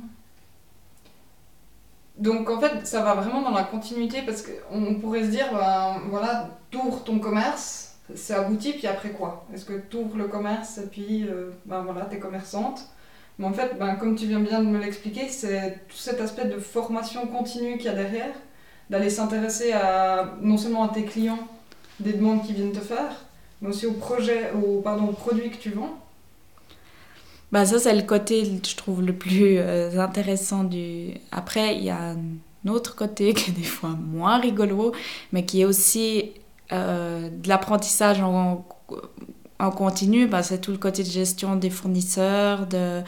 [2.17, 6.01] Donc en fait, ça va vraiment dans la continuité parce qu'on pourrait se dire, ben,
[6.09, 9.45] voilà, t'ouvres ton commerce, c'est abouti, puis après quoi?
[9.53, 12.81] Est-ce que t'ouvres le commerce et puis, euh, ben voilà, t'es commerçante?
[13.39, 16.45] Mais en fait, ben, comme tu viens bien de me l'expliquer, c'est tout cet aspect
[16.45, 18.33] de formation continue qu'il y a derrière,
[18.89, 21.47] d'aller s'intéresser à non seulement à tes clients,
[21.99, 23.25] des demandes qu'ils viennent te faire,
[23.61, 25.97] mais aussi au projet, au pardon, aux produits que tu vends.
[27.51, 31.13] Bah ça c'est le côté je trouve le plus euh, intéressant du.
[31.31, 34.91] Après il y a un autre côté qui est des fois moins rigolo,
[35.31, 36.31] mais qui est aussi
[36.73, 38.65] euh, de l'apprentissage en,
[39.59, 40.27] en continu.
[40.27, 43.01] Bah, c'est tout le côté de gestion des fournisseurs, de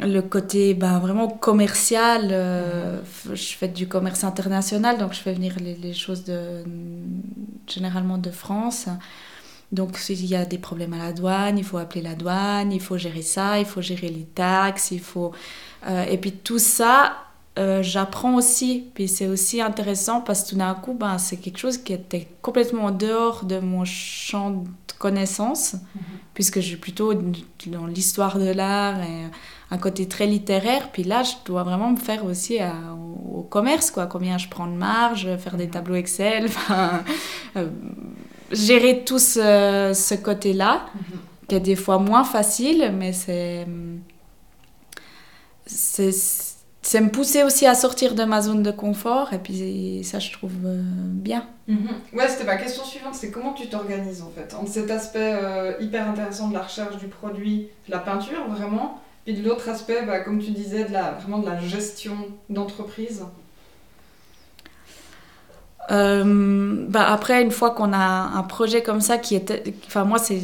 [0.00, 2.28] le côté ben, vraiment commercial.
[2.30, 3.00] Euh,
[3.32, 6.64] je fais du commerce international, donc je fais venir les, les choses de,
[7.66, 8.88] généralement de France.
[9.72, 12.80] Donc s'il y a des problèmes à la douane, il faut appeler la douane, il
[12.80, 15.32] faut gérer ça, il faut gérer les taxes, il faut...
[15.88, 17.23] Euh, et puis tout ça,
[17.56, 18.90] euh, j'apprends aussi.
[18.94, 22.28] Puis c'est aussi intéressant parce que tout d'un coup, ben, c'est quelque chose qui était
[22.42, 26.02] complètement en dehors de mon champ de connaissances, mhm.
[26.34, 27.14] puisque je suis plutôt
[27.66, 29.24] dans l'histoire de l'art et
[29.70, 30.90] un côté très littéraire.
[30.92, 32.58] Puis là, je dois vraiment me faire aussi
[33.32, 34.06] au, commerce, quoi.
[34.06, 35.72] Combien je prends de marge, faire des mhm.
[35.72, 36.50] tableaux Excel.
[37.56, 37.68] Euh,
[38.50, 41.18] gérer tout ce, ce côté-là, mhm.
[41.46, 43.64] qui est des fois moins facile, mais c'est.
[45.66, 46.10] C'est
[46.92, 50.52] me pousser aussi à sortir de ma zone de confort, et puis ça, je trouve
[50.64, 51.46] euh, bien.
[51.66, 51.88] Mhm.
[52.12, 55.72] Ouais, c'était ma question suivante c'est comment tu t'organises en fait Entre cet aspect euh,
[55.80, 60.04] hyper intéressant de la recherche du produit, de la peinture vraiment, puis de l'autre aspect,
[60.06, 62.16] bah, comme tu disais, de la, vraiment de la gestion
[62.50, 63.24] d'entreprise?
[65.90, 69.74] Euh, bah après, une fois qu'on a un projet comme ça qui est...
[69.86, 70.40] Enfin, moi, c'est...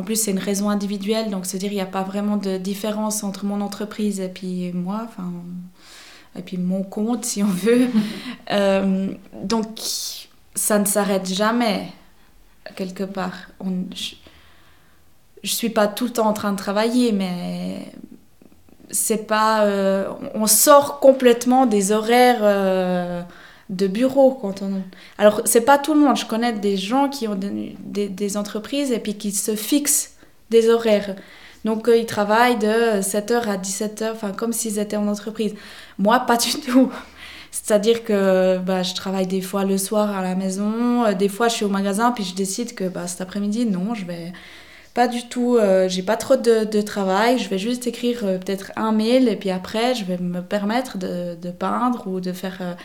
[0.00, 2.56] En plus, c'est une raison individuelle, donc se dire il n'y a pas vraiment de
[2.56, 5.30] différence entre mon entreprise et puis moi, enfin,
[6.38, 7.86] et puis mon compte, si on veut.
[8.50, 9.08] euh,
[9.42, 9.78] donc,
[10.54, 11.88] ça ne s'arrête jamais,
[12.76, 13.50] quelque part.
[13.60, 14.14] On, je,
[15.42, 17.92] ne suis pas tout le temps en train de travailler, mais
[18.90, 19.66] c'est pas.
[19.66, 22.40] Euh, on sort complètement des horaires.
[22.40, 23.20] Euh,
[23.70, 24.82] de bureau quand on
[25.16, 26.16] alors c'est pas tout le monde.
[26.16, 30.14] Je connais des gens qui ont des, des, entreprises et puis qui se fixent
[30.50, 31.16] des horaires.
[31.64, 35.54] Donc euh, ils travaillent de 7h à 17h enfin comme s'ils étaient en entreprise.
[35.98, 36.90] Moi pas du tout.
[37.52, 41.48] C'est-à-dire que bah, je travaille des fois le soir à la maison euh, des fois
[41.48, 44.32] je suis au magasin puis je décide que bah, cet après-midi non je vais
[44.94, 47.38] pas du tout euh, j'ai pas trop de, de, travail.
[47.38, 51.36] Je vais juste écrire peut-être un mail et puis après je vais me permettre de,
[51.40, 52.76] de peindre ou de faire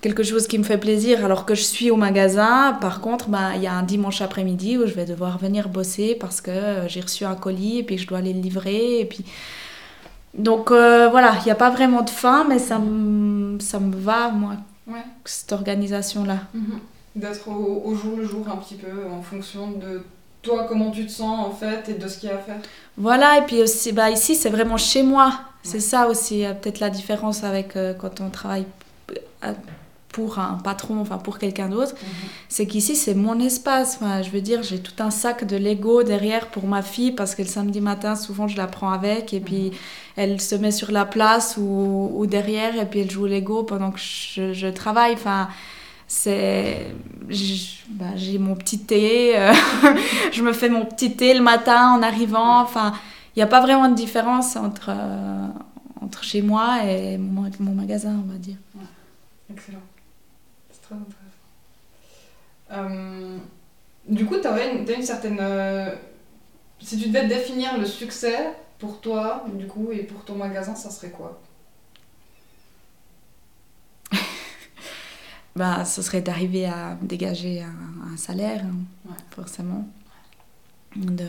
[0.00, 2.76] quelque chose qui me fait plaisir alors que je suis au magasin.
[2.80, 6.16] Par contre, bah, il y a un dimanche après-midi où je vais devoir venir bosser
[6.18, 9.00] parce que euh, j'ai reçu un colis et puis je dois aller le livrer.
[9.00, 9.24] Et puis...
[10.34, 13.94] Donc euh, voilà, il n'y a pas vraiment de fin, mais ça me, ça me
[13.94, 14.52] va, moi,
[14.86, 15.02] ouais.
[15.24, 16.40] cette organisation-là.
[16.54, 16.80] Mhm.
[17.16, 20.04] D'être au, jour le jour un petit peu en fonction de
[20.42, 22.58] toi, comment tu te sens en fait et de ce qu'il y a à faire.
[22.96, 25.40] Voilà, et puis aussi, bah, ici c'est vraiment chez moi.
[25.64, 28.64] C'est ça aussi, peut-être la différence avec euh, quand on travaille
[30.18, 32.08] pour un patron, enfin pour quelqu'un d'autre, mhm.
[32.48, 33.98] c'est qu'ici c'est mon espace.
[34.00, 37.36] Enfin, je veux dire, j'ai tout un sac de Lego derrière pour ma fille parce
[37.36, 39.72] que le samedi matin, souvent je la prends avec et puis mhm.
[40.16, 43.92] elle se met sur la place ou, ou, derrière et puis elle joue Lego pendant
[43.92, 45.12] que je, je travaille.
[45.12, 45.48] Enfin,
[46.08, 46.86] c'est
[47.90, 49.52] bah, j'ai mon petit thé, euh,
[50.32, 52.60] je me fais mon petit thé le matin en arrivant.
[52.60, 52.92] Enfin,
[53.36, 55.46] il n'y a pas vraiment de différence entre, euh,
[56.00, 58.56] entre chez moi et mon, mon magasin, on va dire.
[59.50, 59.78] Excellent.
[62.70, 63.38] Euh,
[64.06, 65.38] du coup, tu as une, une certaine.
[65.40, 65.94] Euh,
[66.80, 70.90] si tu devais définir le succès pour toi, du coup, et pour ton magasin, ça
[70.90, 71.40] serait quoi?
[75.56, 79.88] Bah, ce serait d'arriver à dégager un, salaire, hein, forcément.
[80.94, 81.26] De,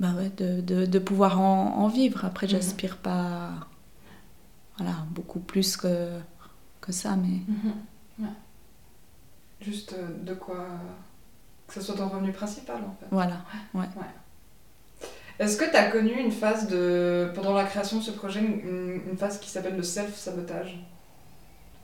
[0.00, 2.24] bah ouais, de, de, de pouvoir en, en, vivre.
[2.24, 2.52] Après, mhm.
[2.52, 3.50] j'aspire pas
[4.78, 6.08] voilà, beaucoup plus que
[6.82, 7.40] que ça, mais.
[7.48, 8.28] Mhm.
[9.62, 10.66] Juste euh, de quoi.
[11.68, 13.06] que ce soit ton revenu principal en fait.
[13.10, 13.86] Voilà, ouais.
[15.38, 17.30] Est-ce que tu as connu une phase de.
[17.34, 20.78] pendant la création de ce projet, une, phase qui s'appelle le self-sabotage?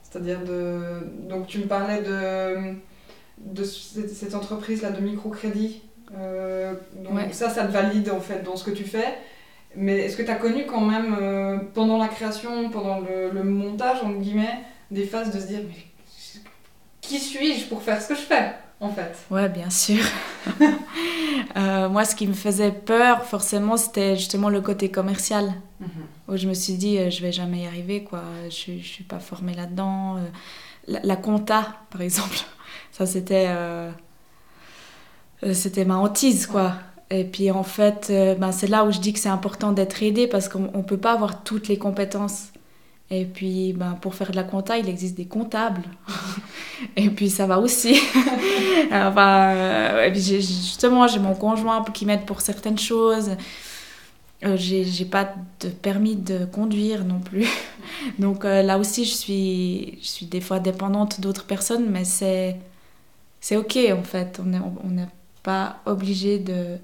[0.02, 1.06] C'est-à-dire de.
[1.28, 2.74] Donc tu me parlais de.
[3.38, 5.82] de cette entreprise-là de microcrédit.
[6.16, 9.18] Euh, donc ça, ça te valide en fait dans ce que tu fais.
[9.76, 13.44] Mais est-ce que tu as connu quand même, euh, pendant la création, pendant le, le
[13.44, 15.86] montage, entre guillemets, des phases de se dire mais
[17.00, 19.16] qui suis-je pour faire ce que je fais en fait?
[19.30, 20.04] Ouais, bien sûr.
[21.56, 25.54] Euh, moi, ce qui me faisait peur, forcément, c'était justement le côté commercial.
[25.80, 25.88] Mhm.
[26.28, 28.22] Où je me suis dit, euh, je vais jamais y arriver, quoi.
[28.50, 30.16] Je, ne suis pas formée là-dedans.
[30.16, 30.20] Euh,
[30.86, 32.36] la, compta, par exemple,
[32.92, 33.48] ça c'était.
[35.52, 36.74] c'était ma hantise, quoi.
[37.10, 40.26] Et puis en fait, ben, c'est là où je dis que c'est important d'être aidé
[40.26, 42.48] parce qu'on ne peut pas avoir toutes les compétences.
[43.10, 45.82] Et puis, ben, pour faire de la compta, il existe des comptables.
[46.96, 47.98] et puis, ça va aussi.
[48.92, 53.30] enfin, euh, et puis justement, j'ai mon conjoint qui m'aide pour certaines choses.
[54.44, 57.46] Euh, j'ai pas de permis de conduire non plus.
[58.18, 62.56] Donc euh, là aussi, je suis, je suis des fois dépendante d'autres personnes, mais c'est
[63.56, 64.40] ok en fait.
[64.40, 65.08] On n'est on
[65.42, 66.76] pas obligé de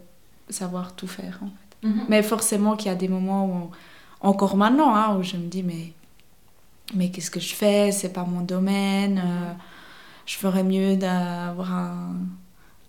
[0.49, 1.89] savoir tout faire en fait.
[1.89, 2.05] Mhm.
[2.09, 3.71] Mais forcément qu'il y a des moments où,
[4.21, 5.93] encore maintenant, hein, où je me dis, mais
[6.93, 7.93] mais qu'est-ce que je fais?
[7.93, 9.19] C'est pas mon domaine.
[9.19, 9.53] Euh,
[10.27, 12.15] je ferais mieux d'avoir un,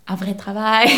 [0.08, 0.89] un, vrai travail.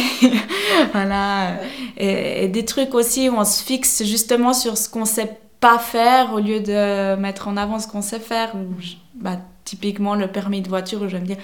[0.93, 1.57] voilà.
[1.97, 6.33] Et, des trucs aussi où on se fixe justement sur ce qu'on sait pas faire
[6.33, 8.53] au lieu de mettre en avant ce qu'on sait faire.
[9.15, 11.37] Bah, typiquement, le permis de voiture, où je vais me dire.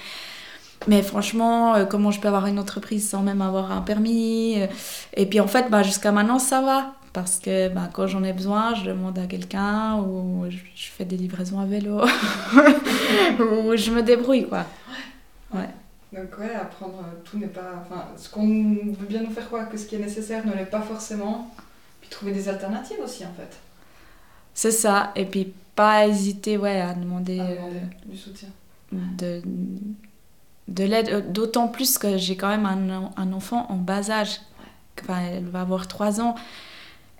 [0.88, 4.58] Mais franchement, euh, comment je peux avoir une entreprise sans même avoir un permis?
[5.16, 8.34] Et puis en fait, bah, jusqu'à maintenant, ça va parce que ben, quand j'en ai
[8.34, 12.02] besoin, je demande à quelqu'un ou je, fais des livraisons à vélo
[13.40, 14.66] ou je me débrouille quoi.
[15.54, 15.70] Ouais.
[16.12, 17.86] Donc ouais, apprendre euh, tout n'est pas...
[17.86, 20.66] Enfin, ce qu'on veut bien nous faire croire que ce qui est nécessaire ne l'est
[20.66, 21.52] pas forcément.
[22.02, 23.58] Puis trouver des alternatives aussi en fait.
[24.56, 25.12] C'est ça.
[25.16, 28.50] Et puis pas hésiter ouais, à demander, à demander du soutien.
[28.92, 29.42] De,
[30.68, 31.10] de l'aide.
[31.10, 34.42] Euh, d'autant plus que j'ai quand même un, un, enfant en bas âge.
[35.02, 36.36] Enfin, elle va avoir 3 ans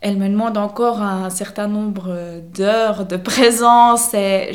[0.04, 4.52] elle me demande encore un certain nombre d'heures de présence et,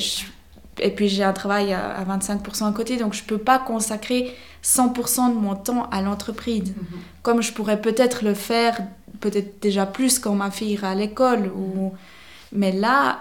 [0.78, 4.36] et puis j'ai un travail à, 25% à côté, donc je ne peux pas consacrer
[4.62, 6.98] 100% de mon temps à l'entreprise, mhm.
[7.22, 8.78] comme je pourrais peut-être le faire,
[9.20, 11.50] peut-être déjà plus quand ma fille ira à l'école.
[11.56, 11.94] Ou...
[12.52, 13.18] Mais là,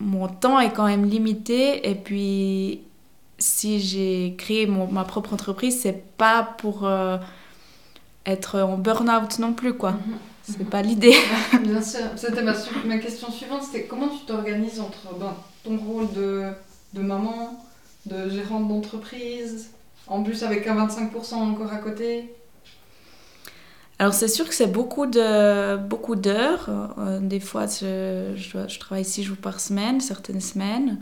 [0.00, 2.80] mon temps est quand même limité et puis
[3.38, 7.18] si j'ai créé ma propre entreprise, c'est pas pour euh,
[8.26, 9.92] être en burn-out non plus, quoi.
[9.92, 11.14] Mhm c'est pas l'idée.
[11.62, 12.54] Bien sûr, c'était ma,
[12.86, 15.34] ma, question suivante, c'était comment tu t'organises entre ben,
[15.64, 16.44] ton rôle de,
[16.94, 17.64] de, maman,
[18.06, 19.70] de gérante d'entreprise,
[20.06, 22.34] en plus avec un 25% encore à côté?
[23.98, 26.94] Alors c'est sûr que c'est beaucoup de beaucoup d'heures.
[26.98, 30.98] Euh, des fois, je, je, je, travaille six jours par semaine, certaines semaines.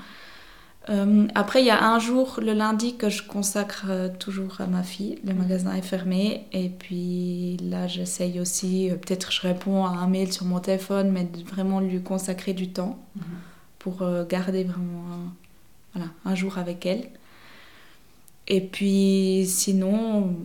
[0.88, 4.66] Euh, après, il y a un jour, le lundi, que je consacre euh, toujours à
[4.66, 5.18] ma fille.
[5.24, 6.46] Le magasin est fermé.
[6.52, 11.10] Et puis là, j'essaye aussi, euh, peut-être je réponds à un mail sur mon téléphone,
[11.10, 13.22] mais de vraiment lui consacrer du temps mhm.
[13.78, 15.32] pour garder vraiment un,
[15.94, 17.08] voilà, un jour avec elle.
[18.48, 20.36] Et puis sinon,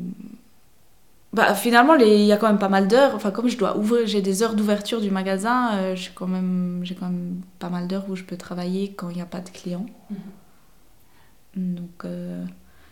[1.34, 3.16] bah, finalement, il y a quand même pas mal d'heures.
[3.16, 6.84] Enfin, comme je dois ouvrir, j'ai des heures d'ouverture du magasin, euh, j'ai quand, même,
[7.00, 9.50] quand même pas mal d'heures où je peux travailler quand il n'y a pas de
[9.50, 9.86] clients.
[10.10, 11.76] Mhm.
[11.76, 12.44] Donc, euh,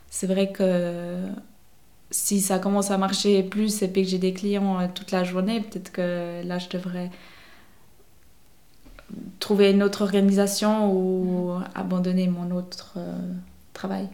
[0.09, 1.27] c'est vrai que
[2.11, 5.25] si ça commence à marcher plus et puis que j'ai des clients euh, toute la
[5.25, 7.11] journée, peut-être que là, je devrais
[9.39, 11.65] trouver une autre organisation ou mhm.
[11.75, 12.97] abandonner mon autre
[13.73, 14.07] travail.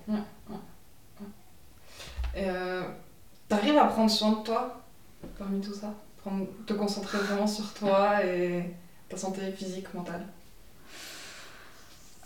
[3.56, 4.82] T'arrives à prendre soin de toi
[5.40, 8.76] parmi tout ça Prendre, Te concentrer vraiment sur toi et
[9.08, 10.26] ta santé physique, mentale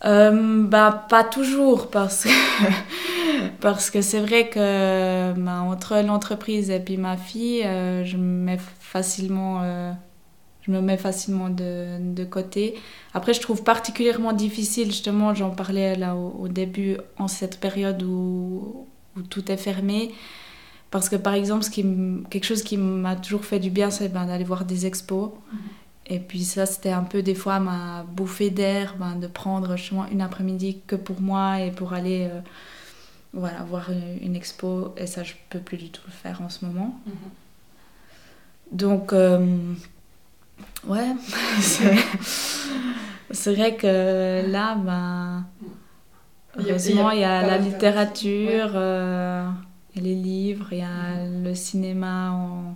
[0.06, 2.30] euh, bah, pas toujours parce que
[3.60, 8.46] parce que c'est vrai que bah, entre l'entreprise et puis ma fille euh, je me
[8.46, 9.92] mets facilement euh,
[10.62, 12.76] je me mets facilement de, côté.
[13.14, 18.88] Après je trouve particulièrement difficile justement j'en parlais là au, début en cette période où
[19.30, 20.14] tout est fermé
[20.92, 21.86] parce que par exemple, ce qui
[22.30, 25.32] quelque chose qui m'a toujours fait du bien, c'est ben, d'aller voir des expos.
[25.52, 25.60] Mhm.
[26.12, 30.08] Et puis ça, c'était un peu des fois ma bouffée d'air, ben, de prendre justement
[30.08, 32.40] une après-midi que pour moi et pour aller euh,
[33.34, 34.96] voilà, voir une, expo.
[34.98, 37.00] Et ça, je peux plus du tout le faire en ce moment.
[37.06, 37.14] Mhm.
[38.72, 39.46] Donc, euh,
[40.88, 41.16] ouais,
[43.32, 45.46] c'est vrai que là, ben,
[46.58, 48.72] heureusement, il y a, la littérature.
[48.74, 49.48] Euh,
[49.96, 52.76] il y a les livres, il y a le cinéma en,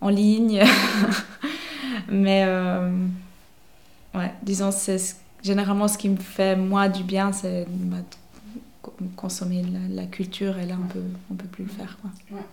[0.00, 0.62] en ligne.
[2.08, 2.90] Mais euh,
[4.14, 7.98] ouais, disons, c'est généralement ce qui me fait moi du bien, c'est bah,
[9.16, 11.98] consommer la, culture et là on peut, on peut plus le faire.
[12.00, 12.10] Quoi.
[12.32, 12.44] Ouais.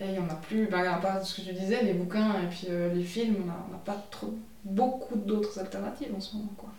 [0.00, 2.40] Et il n'y en a plus, bah, à part ce que tu disais, les bouquins
[2.42, 3.36] et puis euh, les films,
[3.68, 4.34] on n'a pas trop,
[4.64, 6.52] beaucoup d'autres alternatives en ce moment.
[6.56, 6.70] Quoi.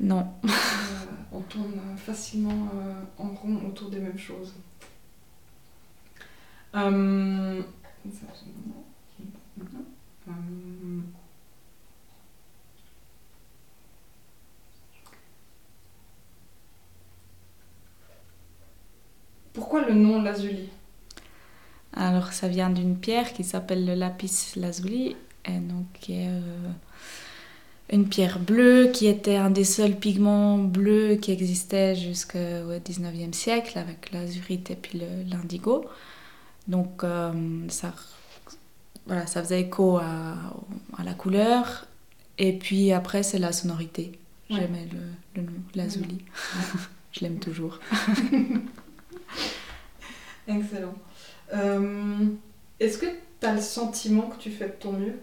[0.00, 0.26] Non.
[0.44, 0.48] Euh,
[1.32, 2.68] on tourne facilement
[3.18, 4.52] en rond autour des mêmes choses.
[6.76, 7.62] Euh,
[19.52, 20.68] pourquoi le nom lazuli?
[21.92, 25.14] Alors, ça vient d'une pierre qui s'appelle le lapis lazuli,
[25.44, 26.40] et donc euh,
[27.92, 33.78] une pierre bleue qui était un des seuls pigments bleus qui existait jusqu'au 19e siècle
[33.78, 35.00] avec l'azurite et puis
[35.30, 35.84] l'indigo.
[36.68, 37.32] Donc euh,
[37.68, 37.92] ça,
[39.06, 40.34] voilà, ça faisait écho à,
[40.96, 41.86] à, la couleur.
[42.38, 44.18] Et puis après, c'est la sonorité.
[44.50, 46.24] J'aimais le, le, nom, lazuli.
[47.12, 47.78] Je l'aime toujours.
[50.48, 50.94] Excellent.
[51.54, 52.26] Euh,
[52.80, 53.06] est-ce que
[53.40, 55.18] tu as le sentiment que tu fais de ton mieux?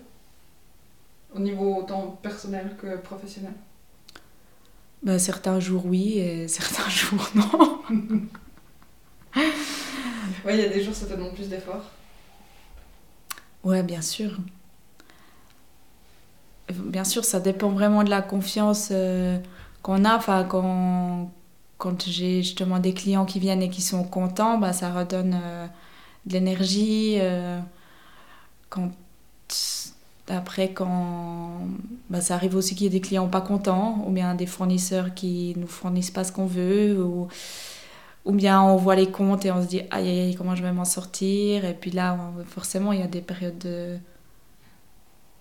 [1.34, 3.54] Au niveau autant personnel que professionnel?
[5.04, 7.82] Ben, Certains jours oui et certains jours non.
[10.46, 11.92] Oui, il y a des jours ça te demande plus d'efforts.
[13.64, 14.38] Ouais, bien sûr.
[16.70, 19.38] Bien sûr, ça dépend vraiment de la confiance euh,
[19.84, 20.16] qu'on a.
[20.16, 21.32] Enfin, quand,
[21.78, 25.68] quand j'ai justement des clients qui viennent et qui sont contents, bah, ça redonne euh,
[26.26, 27.18] de l'énergie.
[27.20, 27.60] Euh,
[28.70, 28.92] quand
[30.28, 31.68] après, quand
[32.10, 35.14] bah, ça arrive aussi qu'il y ait des clients pas contents, ou bien des fournisseurs
[35.14, 37.28] qui nous fournissent pas ce qu'on veut, ou,
[38.26, 40.64] ou bien on voit les comptes et on se dit aïe aïe, aïe comment je
[40.64, 41.66] vais m'en sortir?
[41.66, 42.18] Et puis là,
[42.48, 43.98] forcément, il y a des périodes de,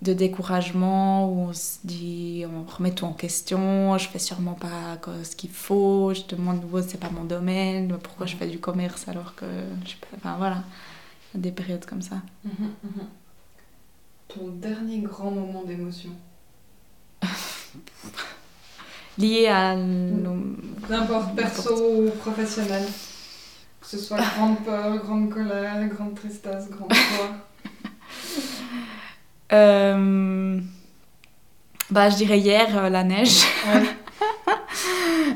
[0.02, 4.98] de découragement où on se dit on remet tout en question, je fais sûrement pas
[5.22, 9.08] ce qu'il faut, je demande nouveau, c'est pas mon domaine, pourquoi je fais du commerce
[9.08, 9.46] alors que
[9.84, 10.62] je Enfin voilà,
[11.32, 12.16] il y a des périodes comme ça.
[12.44, 13.06] Mhm, mhm.
[14.28, 16.10] Ton dernier grand moment d'émotion?
[19.20, 22.84] Lié à N'importe, perso ou professionnel.
[23.80, 27.30] Que ce soit grande peur, grande colère, grande tristesse, grande joie.
[29.52, 30.60] euh...
[31.90, 33.44] Bah, je dirais hier, euh, la neige.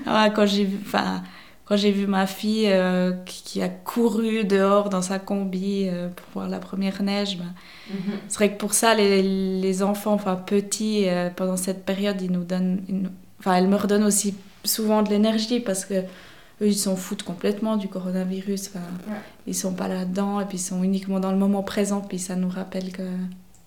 [0.07, 0.31] Ouais.
[0.35, 0.79] quand j'ai vu...
[0.85, 1.23] Enfin,
[1.65, 6.27] quand j'ai vu ma fille euh, qui a couru dehors dans sa combi euh, pour
[6.35, 7.55] voir la première neige, ben,
[7.91, 8.19] mhm.
[8.29, 12.31] c'est vrai que pour ça, les, les enfants, enfin petits, euh, pendant cette période, ils
[12.31, 13.11] nous donnent,
[13.45, 14.35] enfin, elles me redonnent aussi
[14.65, 18.69] souvent de l'énergie parce que eux, ils s'en foutent complètement du coronavirus.
[18.69, 19.19] Enfin, ouais.
[19.47, 22.01] Ils sont pas là-dedans et puis ils sont uniquement dans le moment présent.
[22.01, 23.03] Puis ça nous rappelle que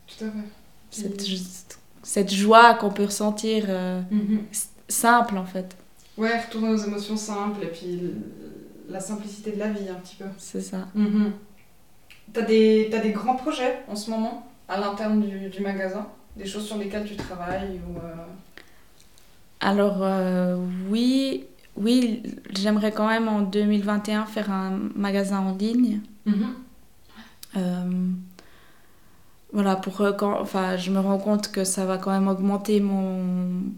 [0.07, 0.47] Tout à fait.
[0.89, 3.65] Cette, cette joie qu'on peut ressentir
[4.09, 4.43] mhm.
[4.87, 5.75] simple en fait.
[6.17, 8.01] Ouais, retourner aux émotions simples et puis
[8.89, 10.25] la simplicité de la vie un petit peu.
[10.37, 10.87] C'est ça.
[10.95, 11.29] Mm
[12.33, 16.07] T'as des, as des grands projets en ce moment à l'interne du, du, magasin?
[16.35, 18.15] Des choses sur lesquelles tu travailles ou euh?
[19.59, 20.57] Alors euh,
[20.89, 21.45] oui,
[21.75, 22.23] oui
[22.55, 26.01] j'aimerais quand même en 2021 faire un magasin en ligne.
[26.25, 26.33] Mm
[27.55, 28.11] euh,
[29.53, 33.71] voilà, pour quand, enfin, je me rends compte que ça va quand même augmenter mon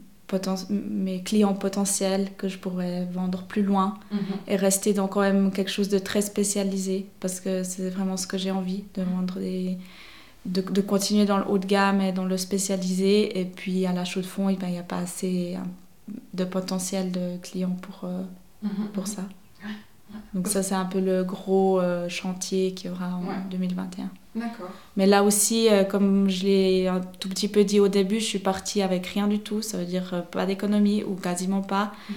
[0.69, 4.19] mes clients potentiels que je pourrais vendre plus loin mhm.
[4.47, 8.27] et rester dans quand même quelque chose de très spécialisé parce que c'est vraiment ce
[8.27, 9.77] que j'ai envie de vendre des
[10.45, 13.93] de, de, continuer dans le haut de gamme et dans le spécialisé et puis à
[13.93, 15.67] la chaux de fond il n'y a pas assez hein,
[16.33, 18.23] de potentiel de clients pour, euh,
[18.63, 18.87] mhm.
[18.93, 19.23] pour ça
[20.33, 24.69] donc ça c'est un peu le gros euh, chantier qu'il y aura en 2021 D'accord.
[24.95, 28.25] Mais là aussi, euh, comme je l'ai un tout petit peu dit au début, je
[28.25, 29.61] suis partie avec rien du tout.
[29.61, 31.93] Ça veut dire euh, pas d'économie ou quasiment pas.
[32.09, 32.15] Mhm.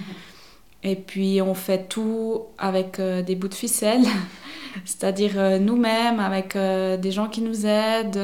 [0.83, 4.03] Et puis on fait tout avec euh, des bouts de ficelle,
[4.85, 8.19] c'est-à-dire nous-mêmes, avec des gens qui nous aident,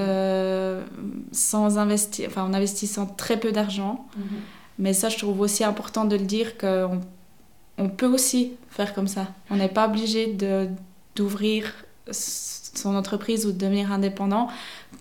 [1.32, 4.06] sans investir, enfin en investissant très peu d'argent.
[4.18, 4.24] Mhm.
[4.80, 7.02] Mais ça, je trouve aussi important de le dire qu'on
[7.78, 9.28] on peut aussi faire comme ça.
[9.50, 10.38] On n'est pas obligé
[11.16, 11.74] d'ouvrir
[12.12, 14.48] son entreprise ou de devenir indépendant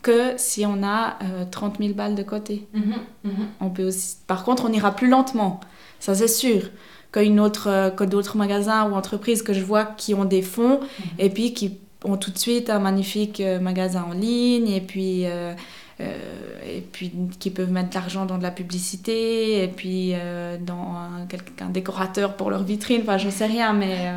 [0.02, 1.18] que si on a
[1.50, 2.66] 30 euh, 000 balles de côté.
[2.74, 2.94] Mhm,
[3.24, 3.32] mhm.
[3.60, 4.16] On peut aussi...
[4.26, 5.60] Par contre, on ira plus lentement,
[6.00, 6.70] ça c'est sûr.
[7.12, 10.80] Qu'une autre, euh, que d'autres magasins ou entreprises que je vois qui ont des fonds
[10.80, 11.06] mhm.
[11.18, 15.24] et puis qui ont tout de suite un magnifique euh, magasin en ligne et puis,
[15.24, 20.12] et puis qui peuvent mettre de l'argent dans de la publicité et puis
[20.60, 21.26] dans un,
[21.60, 24.12] un, décorateur pour leur vitrine, enfin je sais rien, mais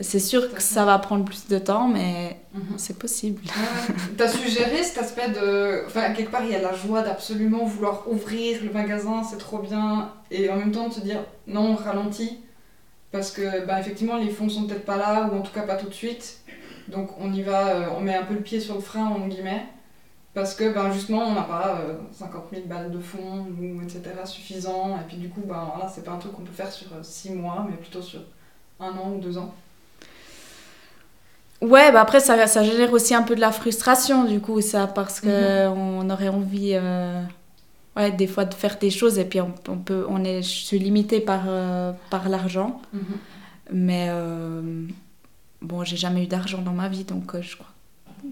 [0.00, 2.78] c'est sûr que ça va prendre plus de temps, mais mhm.
[2.78, 3.42] c'est possible.
[4.16, 5.84] tu as suggéré cet aspect de.
[5.86, 9.58] Enfin, quelque part, il y a la joie d'absolument vouloir ouvrir le magasin, c'est trop
[9.58, 12.40] bien, et en même temps de se dire non, ralentis,
[13.12, 15.76] parce que, bah, effectivement, les fonds sont peut-être pas là, ou en tout cas pas
[15.76, 16.40] tout de suite.
[16.88, 19.28] Donc, on y va, euh, on met un peu le pied sur le frein, en
[19.28, 19.64] guillemets,
[20.34, 21.80] parce que, ben, justement, on n'a pas
[22.10, 25.88] 50 euh, 000 balles de fonds, ou etc., suffisant, et puis du coup, ben, voilà,
[25.88, 28.20] c'est pas un truc qu'on peut faire sur 6 euh, mois, mais plutôt sur
[28.80, 29.54] un an ou deux ans.
[31.60, 34.86] Ouais, bah après, ça, ça génère aussi un peu de la frustration, du coup, ça,
[34.86, 35.78] parce qu'on mhm.
[35.78, 37.22] on aurait envie, euh,
[37.96, 40.48] ouais, des fois, de faire des choses, et puis on, on peut, on est, je
[40.48, 42.82] suis limitée par, euh, par l'argent.
[42.92, 43.02] Mhm.
[43.72, 44.86] Mais, euh,
[45.62, 47.74] bon, j'ai jamais eu d'argent dans ma vie, donc je crois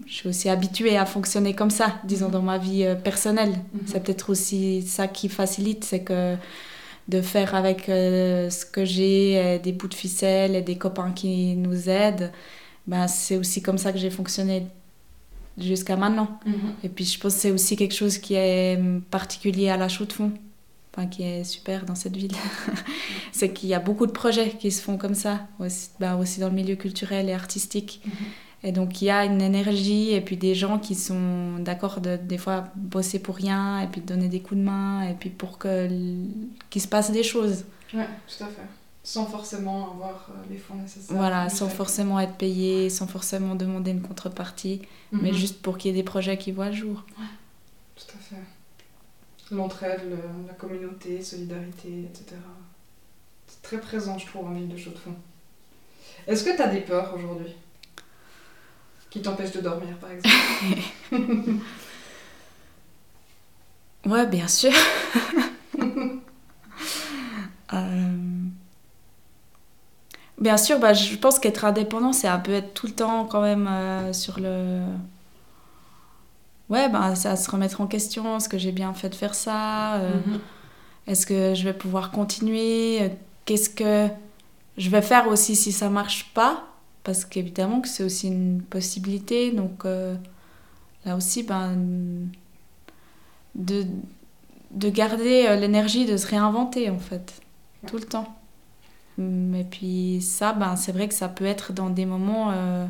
[0.07, 3.51] je suis aussi habituée à fonctionner comme ça, disons, dans ma vie euh, personnelle.
[3.51, 3.81] Mhm.
[3.85, 6.35] C'est peut-être aussi ça qui facilite, c'est que
[7.09, 11.11] de faire avec euh, ce que j'ai, euh, des bouts de ficelle et des copains
[11.11, 12.31] qui nous aident,
[12.87, 14.67] ben, c'est aussi comme ça que j'ai fonctionné
[15.57, 16.39] jusqu'à maintenant.
[16.45, 16.53] Mhm.
[16.83, 18.79] Et puis je pense que c'est aussi quelque chose qui est
[19.09, 20.31] particulier à la chaux de fond,
[20.91, 22.35] enfin, qui est super dans cette ville.
[23.31, 26.39] c'est qu'il y a beaucoup de projets qui se font comme ça, aussi, ben, aussi
[26.39, 28.01] dans le milieu culturel et artistique.
[28.05, 28.11] Mhm.
[28.65, 32.15] Et donc il y a une énergie et puis des gens qui sont d'accord de
[32.15, 35.29] des fois bosser pour rien et puis de donner des coups de main et puis
[35.29, 35.89] pour que
[36.69, 37.65] qu'il se passe des choses.
[37.93, 38.61] Ouais, tout à fait.
[39.05, 41.15] Sans forcément avoir euh, les fonds nécessaires.
[41.17, 44.81] Voilà, sans forcément être payé, sans forcément demander une contrepartie,
[45.11, 45.37] mais Mhm.
[45.37, 47.03] juste pour qu'il y ait des projets qui voient le jour.
[47.97, 48.41] Tout à fait.
[49.53, 52.37] L'entraide, le- la communauté, solidarité, etc.
[53.47, 55.13] C'est très présent, je trouve, en île de chaux de fond.
[56.25, 57.53] Est-ce que tu as des peurs aujourd'hui
[59.09, 60.33] Qui t'empêchent de dormir, par exemple
[64.05, 64.71] Ouais, bien sûr.
[67.73, 68.42] Euh,
[70.43, 73.41] Bien sûr, bah, je pense qu'être indépendant, c'est un peu être tout le temps quand
[73.41, 74.81] même euh, sur le...
[76.69, 79.95] Ouais, bah, ça se remettre en question, est-ce que j'ai bien fait de faire ça
[79.95, 80.39] euh, Mhm.
[81.07, 83.09] Est-ce que je vais pouvoir continuer Euh,
[83.45, 84.09] Qu'est-ce que
[84.77, 86.65] je vais faire aussi si ça marche pas?
[87.03, 89.51] Parce qu'évidemment que c'est aussi une possibilité.
[89.51, 90.15] Donc euh,
[91.05, 91.77] là aussi, ben,
[93.55, 93.85] de,
[94.71, 97.33] de garder l'énergie de se réinventer en fait,
[97.87, 98.35] tout le temps.
[99.17, 102.51] Hum, Et puis ça, ben, c'est vrai que ça peut être dans des moments...
[102.51, 102.87] euh,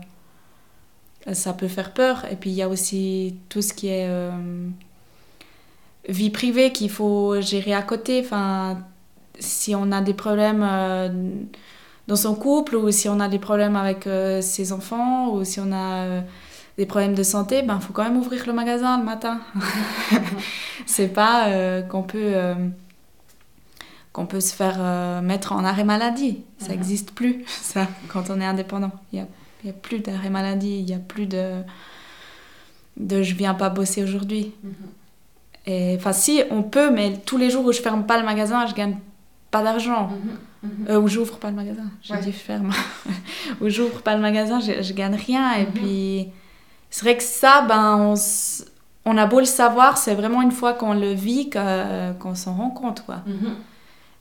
[1.33, 2.25] ça peut faire peur.
[2.31, 4.07] Et puis il y a aussi tout ce qui est...
[4.09, 4.31] euh,
[6.09, 8.21] vie privée qu'il faut gérer à côté.
[8.23, 8.79] Enfin,
[9.39, 11.09] si on a des problèmes euh,
[12.07, 14.07] dans son couple ou si on a des problèmes avec
[14.41, 16.21] ses enfants ou si on a
[16.77, 19.39] des problèmes de santé, ben faut quand même ouvrir le magasin le matin.
[20.85, 22.33] C'est pas qu'on peut
[24.13, 26.39] qu'on peut se faire euh, mettre en arrêt maladie.
[26.59, 28.91] Ça n'existe plus ça quand on est indépendant.
[29.11, 29.27] Il y a,
[29.65, 31.55] y a plus d'arrêt maladie, il y a plus de
[32.97, 34.53] de je viens pas bosser aujourd'hui.
[34.63, 34.73] Mhm.
[35.65, 38.67] Et enfin, si, on peut, mais tous les jours où je ferme pas le magasin,
[38.67, 38.97] je gagne
[39.49, 40.09] pas d'argent.
[40.09, 40.69] Mhm.
[40.69, 40.85] Mhm.
[40.89, 42.21] Euh, où j'ouvre pas le magasin, j'ai Ouais.
[42.21, 42.71] dit ferme.
[43.61, 45.53] où j'ouvre pas le magasin, je, je gagne rien.
[45.55, 46.27] Et puis,
[46.89, 48.65] c'est vrai que ça, ben, on, s-
[49.05, 52.69] on a beau le savoir, c'est vraiment une fois qu'on le vit qu'on s'en rend
[52.69, 53.23] compte, quoi.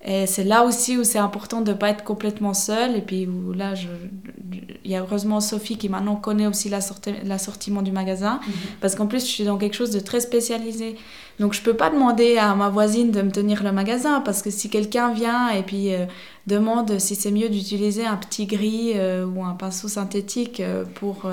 [0.05, 2.97] Et c'est là aussi où c'est important de ne pas être complètement seul.
[2.97, 6.69] Et puis où là, je- je- il y a heureusement Sophie qui maintenant connaît aussi
[6.69, 8.41] l'assorti- l'assortiment du magasin.
[8.45, 8.53] Mhm.
[8.81, 10.97] Parce qu'en plus, je suis dans quelque chose de très spécialisé.
[11.39, 14.21] Donc, je peux pas demander à ma voisine de me tenir le magasin.
[14.21, 16.07] Parce que si quelqu'un vient et puis euh,
[16.49, 21.27] demande si c'est mieux d'utiliser un petit gris euh, ou un pinceau synthétique euh, pour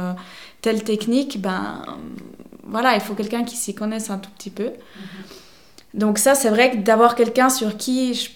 [0.61, 1.81] telle technique, ben
[2.67, 4.69] voilà, il faut quelqu'un qui s'y connaisse un tout petit peu.
[5.95, 8.29] Donc, ça, c'est vrai que d'avoir quelqu'un sur qui je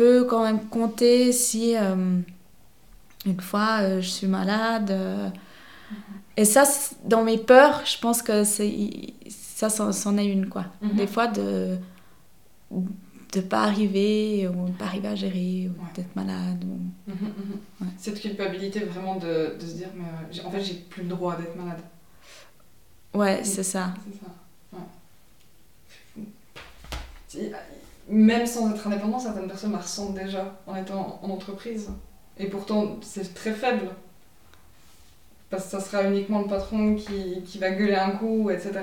[0.00, 2.18] peux quand même compter si euh,
[3.26, 4.90] une fois euh, je suis malade.
[4.90, 5.28] euh,
[6.38, 6.64] et ça,
[7.04, 10.64] dans mes peurs, je pense que c'est ça, c'en est une, quoi.
[10.80, 10.94] Mhm.
[10.96, 11.76] Des fois, de
[13.34, 15.88] de pas arriver, ou de pas arriver à gérer, ou Ouais.
[15.94, 16.64] d'être malade.
[16.64, 17.58] ou- Mhm, mhm.
[17.82, 17.88] Ouais.
[17.98, 21.56] Cette culpabilité vraiment de, de se dire, mais en fait, j'ai plus le droit d'être
[21.56, 21.82] malade.
[23.12, 23.92] Ouais, c'est ça.
[24.04, 24.30] C'est ça.
[24.72, 24.86] Ouais.
[28.10, 31.90] Même sans être indépendant, certaines personnes la ressentent déjà en étant en entreprise.
[32.38, 33.88] Et pourtant, c'est très faible.
[35.48, 38.80] Parce que ça sera uniquement le patron qui, qui va gueuler un coup, etc.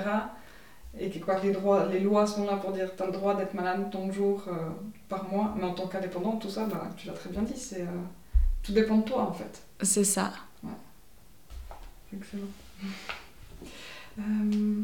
[0.98, 3.34] Et que quoi, les, droits, les lois sont là pour dire tu as le droit
[3.34, 4.70] d'être malade tant de jours euh,
[5.08, 5.54] par mois.
[5.56, 8.02] Mais en tant qu'indépendant, tout ça, bah, tu l'as très bien dit, c'est, euh,
[8.62, 9.62] tout dépend de toi en fait.
[9.82, 10.32] C'est ça.
[12.14, 12.44] Excellent.
[14.18, 14.82] Euh,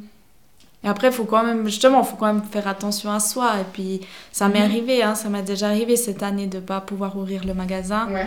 [0.85, 3.55] Et après, faut quand même, justement, faut quand même faire attention à soi.
[3.61, 4.01] Et puis,
[4.33, 4.65] ça m'est Mhm.
[4.71, 8.07] arrivé, hein, ça m'est déjà arrivé cette année de pas pouvoir ouvrir le magasin.
[8.13, 8.27] ouais.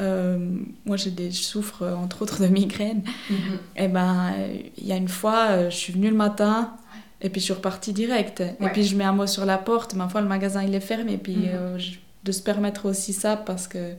[0.00, 0.38] Euh,
[0.86, 3.02] moi, j'ai des, je souffre entre autres de migraines.
[3.30, 3.36] Mhm.
[3.76, 4.32] Et ben,
[4.78, 6.70] il y a une fois, euh, je suis venue le matin
[7.20, 8.40] et puis je suis repartie direct.
[8.40, 8.72] Et Ouais.
[8.72, 9.94] puis je mets un mot sur la porte.
[9.94, 11.12] Ma foi, le magasin il est fermé.
[11.12, 11.48] Et puis Mhm.
[11.52, 13.92] euh, je- de se permettre aussi ça parce que,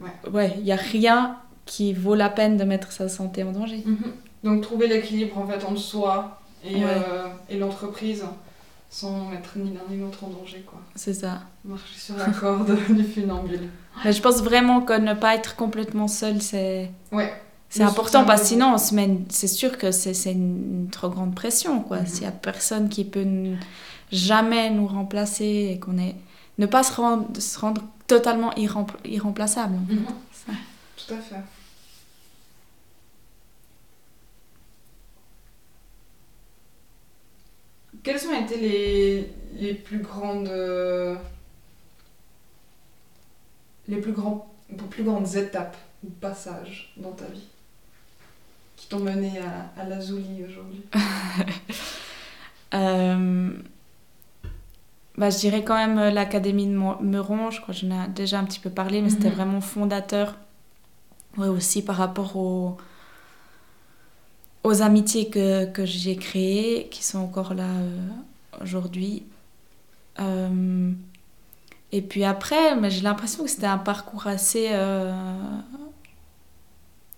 [0.00, 0.10] Ouais.
[0.32, 3.82] ouais, il y a rien qui vaut la peine de mettre sa santé en danger.
[3.86, 3.98] Mhm.
[4.42, 6.84] Donc trouver l'équilibre en fait entre soi et, Ouais.
[6.84, 8.24] euh, et l'entreprise
[8.90, 10.80] sans mettre ni l'un ni l'autre en danger quoi.
[10.94, 11.40] C'est ça.
[11.64, 13.68] Marcher sur la corde du funambule.
[14.04, 16.90] Mais je pense vraiment que ne pas être complètement seul, c'est.
[17.10, 17.32] Ouais.
[17.70, 18.94] C'est Le important parce que sinon, on se
[19.30, 21.80] c'est sûr que c'est c'est une, trop grande pression.
[21.80, 22.00] quoi.
[22.00, 22.06] Mhm.
[22.06, 23.58] S'il y a personne qui peut n-
[24.10, 26.14] jamais nous remplacer et qu'on est.
[26.58, 29.74] Ne pas se rendre, se rendre totalement irrempl- irremplaçable.
[29.88, 30.04] Mhm.
[30.32, 30.52] Ça.
[30.98, 31.36] Tout à fait.
[38.02, 39.28] Quelles ont été les,
[39.60, 40.48] les plus grandes.
[40.48, 41.14] euh,
[43.88, 44.52] les plus, grands,
[44.90, 47.46] plus grandes étapes ou passages dans ta vie
[48.76, 50.82] qui t'ont mené à, à Lazuli aujourd'hui?
[52.74, 53.50] Euh,
[55.18, 58.38] bah, je dirais quand même euh, l'Académie de Meuron, je crois que j'en ai déjà
[58.38, 59.34] un petit peu parlé, mais c'était Mhm.
[59.34, 60.36] vraiment fondateur.
[61.36, 62.78] Ouais, aussi par rapport aux,
[64.64, 67.98] aux amitiés que, que j'ai créées, qui sont encore là euh,
[68.62, 69.24] aujourd'hui.
[70.20, 70.92] Euh,
[71.90, 75.12] et puis après, j'ai l'impression que c'était un parcours assez, euh,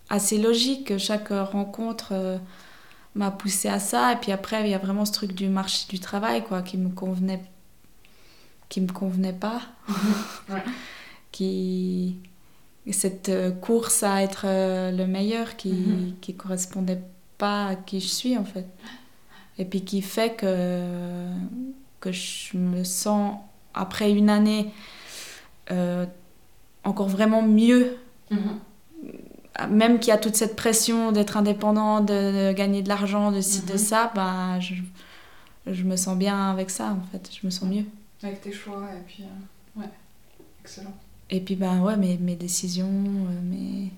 [0.09, 0.86] assez logique.
[0.88, 2.38] que Chaque rencontre
[3.14, 4.12] m'a poussé à ça.
[4.12, 6.76] Et puis après, il y a vraiment ce truc du marché du travail, quoi, qui
[6.78, 7.42] me convenait,
[8.68, 9.61] qui me convenait pas.
[10.51, 10.62] Ouais.
[11.32, 12.16] qui
[12.92, 13.30] cette
[13.61, 16.14] course à être le meilleur qui Mhm.
[16.20, 17.01] qui correspondait
[17.39, 18.66] pas qui je suis en fait.
[19.59, 20.82] Et puis qui fait que
[22.01, 23.39] que je me sens
[23.72, 24.72] après une année
[25.70, 26.07] euh,
[26.85, 27.97] encore vraiment mieux
[29.70, 33.41] même qu'il y a toute cette pression d'être indépendant, de, de gagner de l'argent, de
[33.41, 33.78] ci, de Mhm.
[33.78, 34.74] ça, ben, je,
[35.72, 37.30] je me sens bien avec ça, en fait.
[37.32, 37.85] Je me sens mieux.
[38.22, 39.22] Avec tes choix, et puis.
[39.22, 39.89] euh, ouais,
[40.62, 40.93] excellent.
[41.30, 43.91] Et puis, ben, ouais, mes, mes décisions, euh, mes...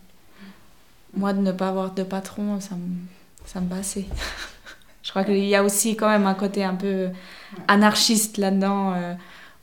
[1.17, 2.97] moi, de ne pas avoir de patron, ça me,
[3.47, 4.07] ça me assez.
[5.03, 7.09] je crois qu'il y a aussi quand même un côté un peu
[7.69, 9.15] anarchiste là-dedans, euh,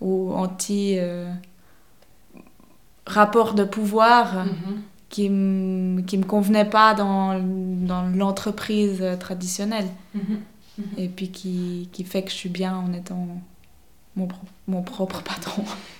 [0.02, 0.96] ou anti...
[0.98, 1.32] euh,
[3.06, 4.46] rapport de pouvoir.
[4.46, 4.82] Mhm.
[5.10, 10.40] qui me, qui me convenait pas dans, dans l'entreprise euh, traditionnelle Mhm.
[10.98, 13.28] et puis qui, qui fait que je suis bien en étant
[14.16, 15.64] mon, pro- mon propre patron.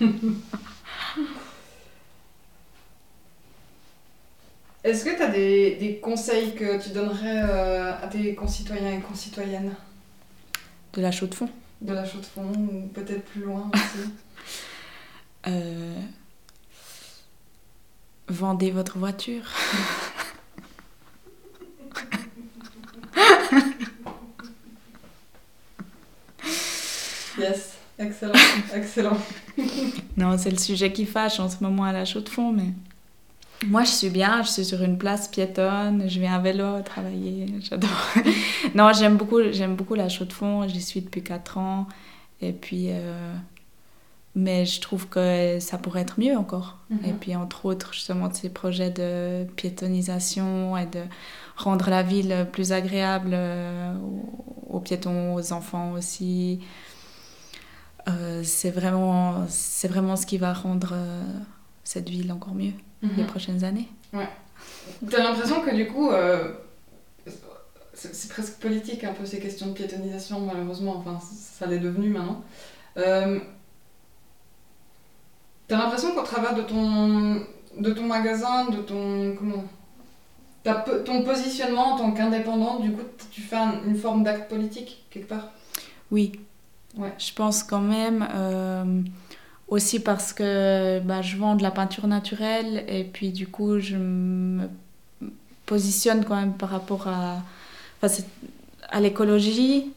[4.84, 9.00] Est-ce que tu as des, des conseils que tu donnerais euh, à tes concitoyens et
[9.00, 9.74] concitoyennes?
[10.92, 11.48] De la chaux de fond.
[11.80, 14.10] de la chaux de fond ou peut-être plus loin aussi?
[15.46, 16.00] Euh,
[18.28, 19.42] vendez votre voiture.
[27.38, 28.32] Yes, excellent,
[28.74, 29.16] excellent.
[30.16, 32.72] Non, c'est le sujet qui fâche en ce moment à la chaux de fond, mais
[33.68, 37.46] moi je suis bien, je suis sur une place piétonne, je viens à vélo travailler,
[37.60, 37.90] j'adore.
[38.74, 41.86] non, j'aime beaucoup, j'aime beaucoup la chaux de fond, j'y suis depuis 4 ans,
[42.40, 42.86] et puis.
[42.90, 43.34] euh,
[44.36, 46.78] mais je trouve que ça pourrait être mieux encore.
[46.90, 46.98] Mhm.
[47.04, 51.02] Et puis, entre autres, justement, ces projets de piétonisation et de
[51.56, 53.94] rendre la ville plus agréable euh,
[54.68, 56.58] aux piétons, aux enfants aussi.
[58.08, 59.46] Euh, c'est vraiment,
[59.84, 60.94] vraiment ce qui va rendre
[61.84, 62.72] cette ville encore mieux
[63.02, 63.26] les Mhm.
[63.26, 63.88] prochaines années.
[65.10, 66.52] T'as l'impression que du coup, euh,
[67.92, 72.42] c'est presque politique un peu ces questions de piétonisation, malheureusement, enfin ça l'est devenu maintenant.
[72.96, 73.38] Euh,
[75.66, 77.40] T'as l'impression qu'au travers de ton,
[77.80, 79.34] de ton magasin, de ton.
[79.38, 79.64] Comment
[81.04, 85.28] ton positionnement en tant qu'indépendante, du coup, tu fais un- une forme d'acte politique, quelque
[85.28, 85.48] part?
[86.10, 86.32] Oui.
[86.96, 87.12] Ouais.
[87.18, 89.02] Je pense quand même euh,
[89.68, 93.96] aussi parce que bah, je vends de la peinture naturelle et puis du coup je
[93.96, 94.68] me
[95.66, 97.42] positionne quand même par rapport à,
[98.02, 98.22] enfin,
[98.90, 99.92] à l'écologie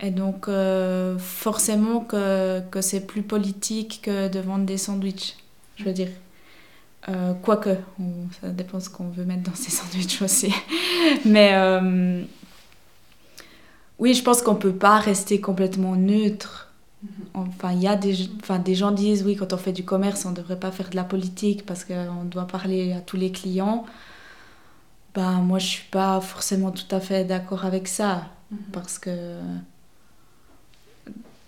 [0.00, 5.36] et donc euh, forcément que, que c'est plus politique que de vendre des sandwichs,
[5.76, 6.08] je veux dire.
[7.08, 7.76] Euh, Quoique,
[8.40, 10.52] ça dépend ce qu'on veut mettre dans ces sandwichs aussi.
[11.24, 12.22] Mais euh,
[13.98, 16.65] oui, je pense qu'on peut pas rester complètement neutre.
[17.34, 20.24] Enfin, il y a des, enfin, des gens disent oui, quand on fait du commerce,
[20.24, 23.30] on ne devrait pas faire de la politique parce qu'on doit parler à tous les
[23.32, 23.84] clients.
[25.14, 28.28] Ben, moi, je suis pas forcément tout à fait d'accord avec ça
[28.72, 29.38] parce que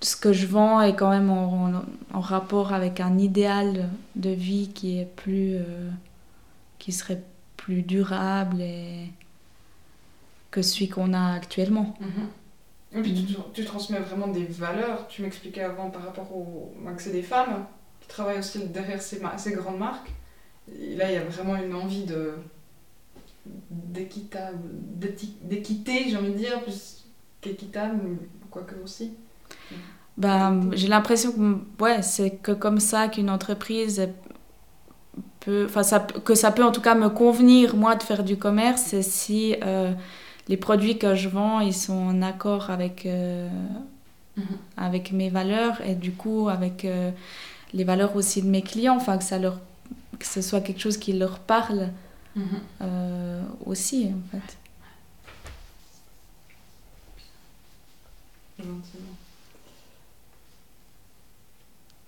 [0.01, 1.82] ce que je vends est quand même en, en-
[2.14, 5.90] en rapport avec un idéal de vie qui est plus euh,
[6.78, 7.22] qui serait
[7.57, 9.11] plus durable et
[10.51, 11.94] que celui qu'on a actuellement.
[12.95, 15.07] Et puis tu, tu transmets vraiment des valeurs.
[15.09, 16.74] Tu m'expliquais avant par rapport au.
[16.97, 17.66] que c'est des femmes
[18.01, 19.20] qui travaillent aussi derrière ces,
[19.53, 20.11] grandes marques.
[20.68, 22.34] Et là, il y a vraiment une envie de
[23.70, 24.59] d'équitable,
[25.43, 27.07] d'équité, j'ai envie de dire, plus
[27.41, 27.99] qu'équitable,
[28.51, 29.12] quoique aussi.
[30.18, 34.09] Ben, j'ai l'impression que ouais, c'est que comme ça qu'une entreprise
[35.41, 38.36] peut, enfin ça, que ça peut en tout cas me convenir moi de faire du
[38.36, 39.93] commerce, c'est si euh,
[40.49, 43.49] les produits que je vends ils sont en accord avec euh,
[44.38, 44.59] Mhm.
[44.76, 47.11] avec mes valeurs et du coup avec euh,
[47.72, 49.59] les valeurs aussi de mes clients, enfin que ça leur
[50.18, 51.88] que ce soit quelque chose qui leur parle
[52.80, 54.57] euh, aussi en fait.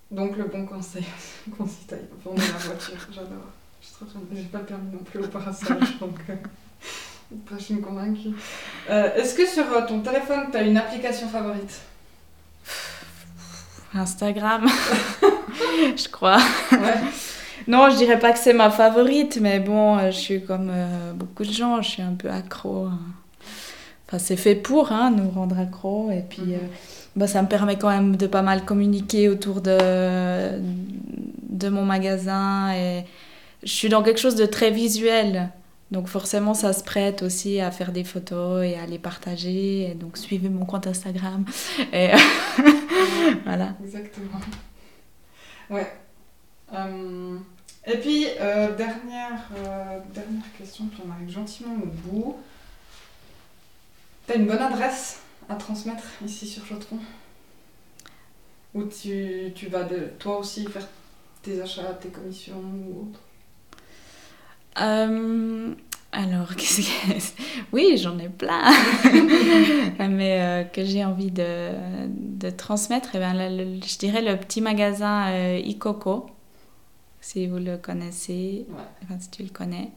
[0.09, 1.05] Donc le bon conseil,
[1.57, 3.47] conseil taille, vendre la voiture, j'adore.
[3.81, 4.05] Je suis trop.
[4.33, 6.35] J'ai pas permis non plus au parassage, donc euh,
[7.57, 8.29] je suis convaincue.
[8.89, 11.79] Euh, Est-ce que sur euh, ton téléphone, tu as une application favorite?
[13.93, 14.65] Instagram,
[15.21, 16.37] je crois.
[16.71, 16.95] Ouais.
[17.67, 21.11] Non, je dirais pas que c'est ma favorite, mais bon, euh, je suis comme euh,
[21.13, 22.87] beaucoup de gens, je suis un peu accro.
[24.07, 26.53] Enfin, c'est fait pour hein, nous rendre accro, et puis Mhm.
[26.53, 26.57] euh,
[27.17, 29.77] bah, ça me permet quand même de pas mal communiquer autour de,
[31.49, 33.03] de mon magasin, et
[33.63, 35.49] je suis dans quelque chose de très visuel.
[35.91, 39.91] Donc forcément, ça se prête aussi à faire des photos et à les partager.
[39.91, 41.45] Et donc suivez mon compte Instagram.
[41.93, 42.11] Et
[43.45, 43.75] voilà.
[43.83, 44.39] Exactement.
[45.69, 45.91] Ouais.
[46.73, 47.37] Euh,
[47.85, 52.37] et puis, euh, dernière, euh, dernière question, puis on arrive gentiment au bout.
[54.27, 55.19] T'as une bonne adresse
[55.49, 56.99] à transmettre ici sur Chotron
[58.73, 59.85] Où tu, tu vas
[60.19, 60.87] toi aussi faire
[61.41, 63.19] tes achats, tes commissions ou autre?
[64.79, 65.73] Euh,
[66.11, 67.33] alors, qu'est-ce que...
[67.71, 68.71] Oui, j'en ai plein.
[70.09, 71.69] Mais euh, que j'ai envie de,
[72.07, 76.27] de transmettre, eh ben, le- le- je dirais le petit magasin euh, Ikoko,
[77.19, 78.75] si vous le connaissez, Ouais.
[79.03, 79.91] enfin, si tu le connais.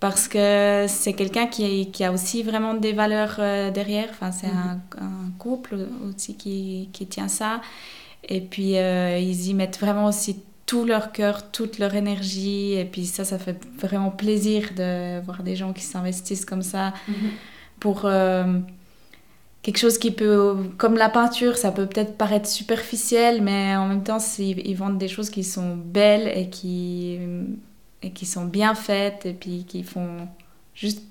[0.00, 4.08] Parce que c'est quelqu'un qui, qui a aussi vraiment des valeurs euh, derrière.
[4.10, 7.60] Enfin, c'est un, un couple aussi qui, qui tient ça.
[8.28, 10.40] Et puis, ils y mettent vraiment aussi
[10.72, 12.72] tout leur cœur, toute leur énergie.
[12.72, 16.94] Et puis ça, ça fait vraiment plaisir de voir des gens qui s'investissent comme ça
[17.78, 18.58] pour euh,
[19.60, 24.02] quelque chose qui peut, comme la peinture, ça peut peut-être paraître superficiel, mais en même
[24.02, 27.18] temps, ils vendent des choses qui sont belles et qui,
[28.02, 30.26] et qui sont bien faites et puis qui font
[30.74, 31.02] juste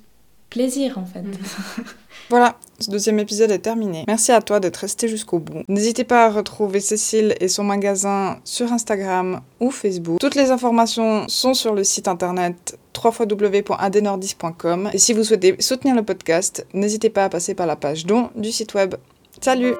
[0.51, 1.23] plaisir en fait.
[1.23, 1.33] Mhm.
[2.29, 4.05] Voilà, ce deuxième épisode est terminé.
[4.07, 5.63] Merci à toi d'être resté jusqu'au bout.
[5.67, 10.17] N'hésitez pas à retrouver Cécile et son magasin sur Instagram ou Facebook.
[10.19, 14.91] Toutes les informations sont sur le site internet www.adenordis.com.
[14.93, 18.29] Et si vous souhaitez soutenir le podcast, n'hésitez pas à passer par la page don
[18.35, 18.95] du site web.
[19.41, 19.73] Salut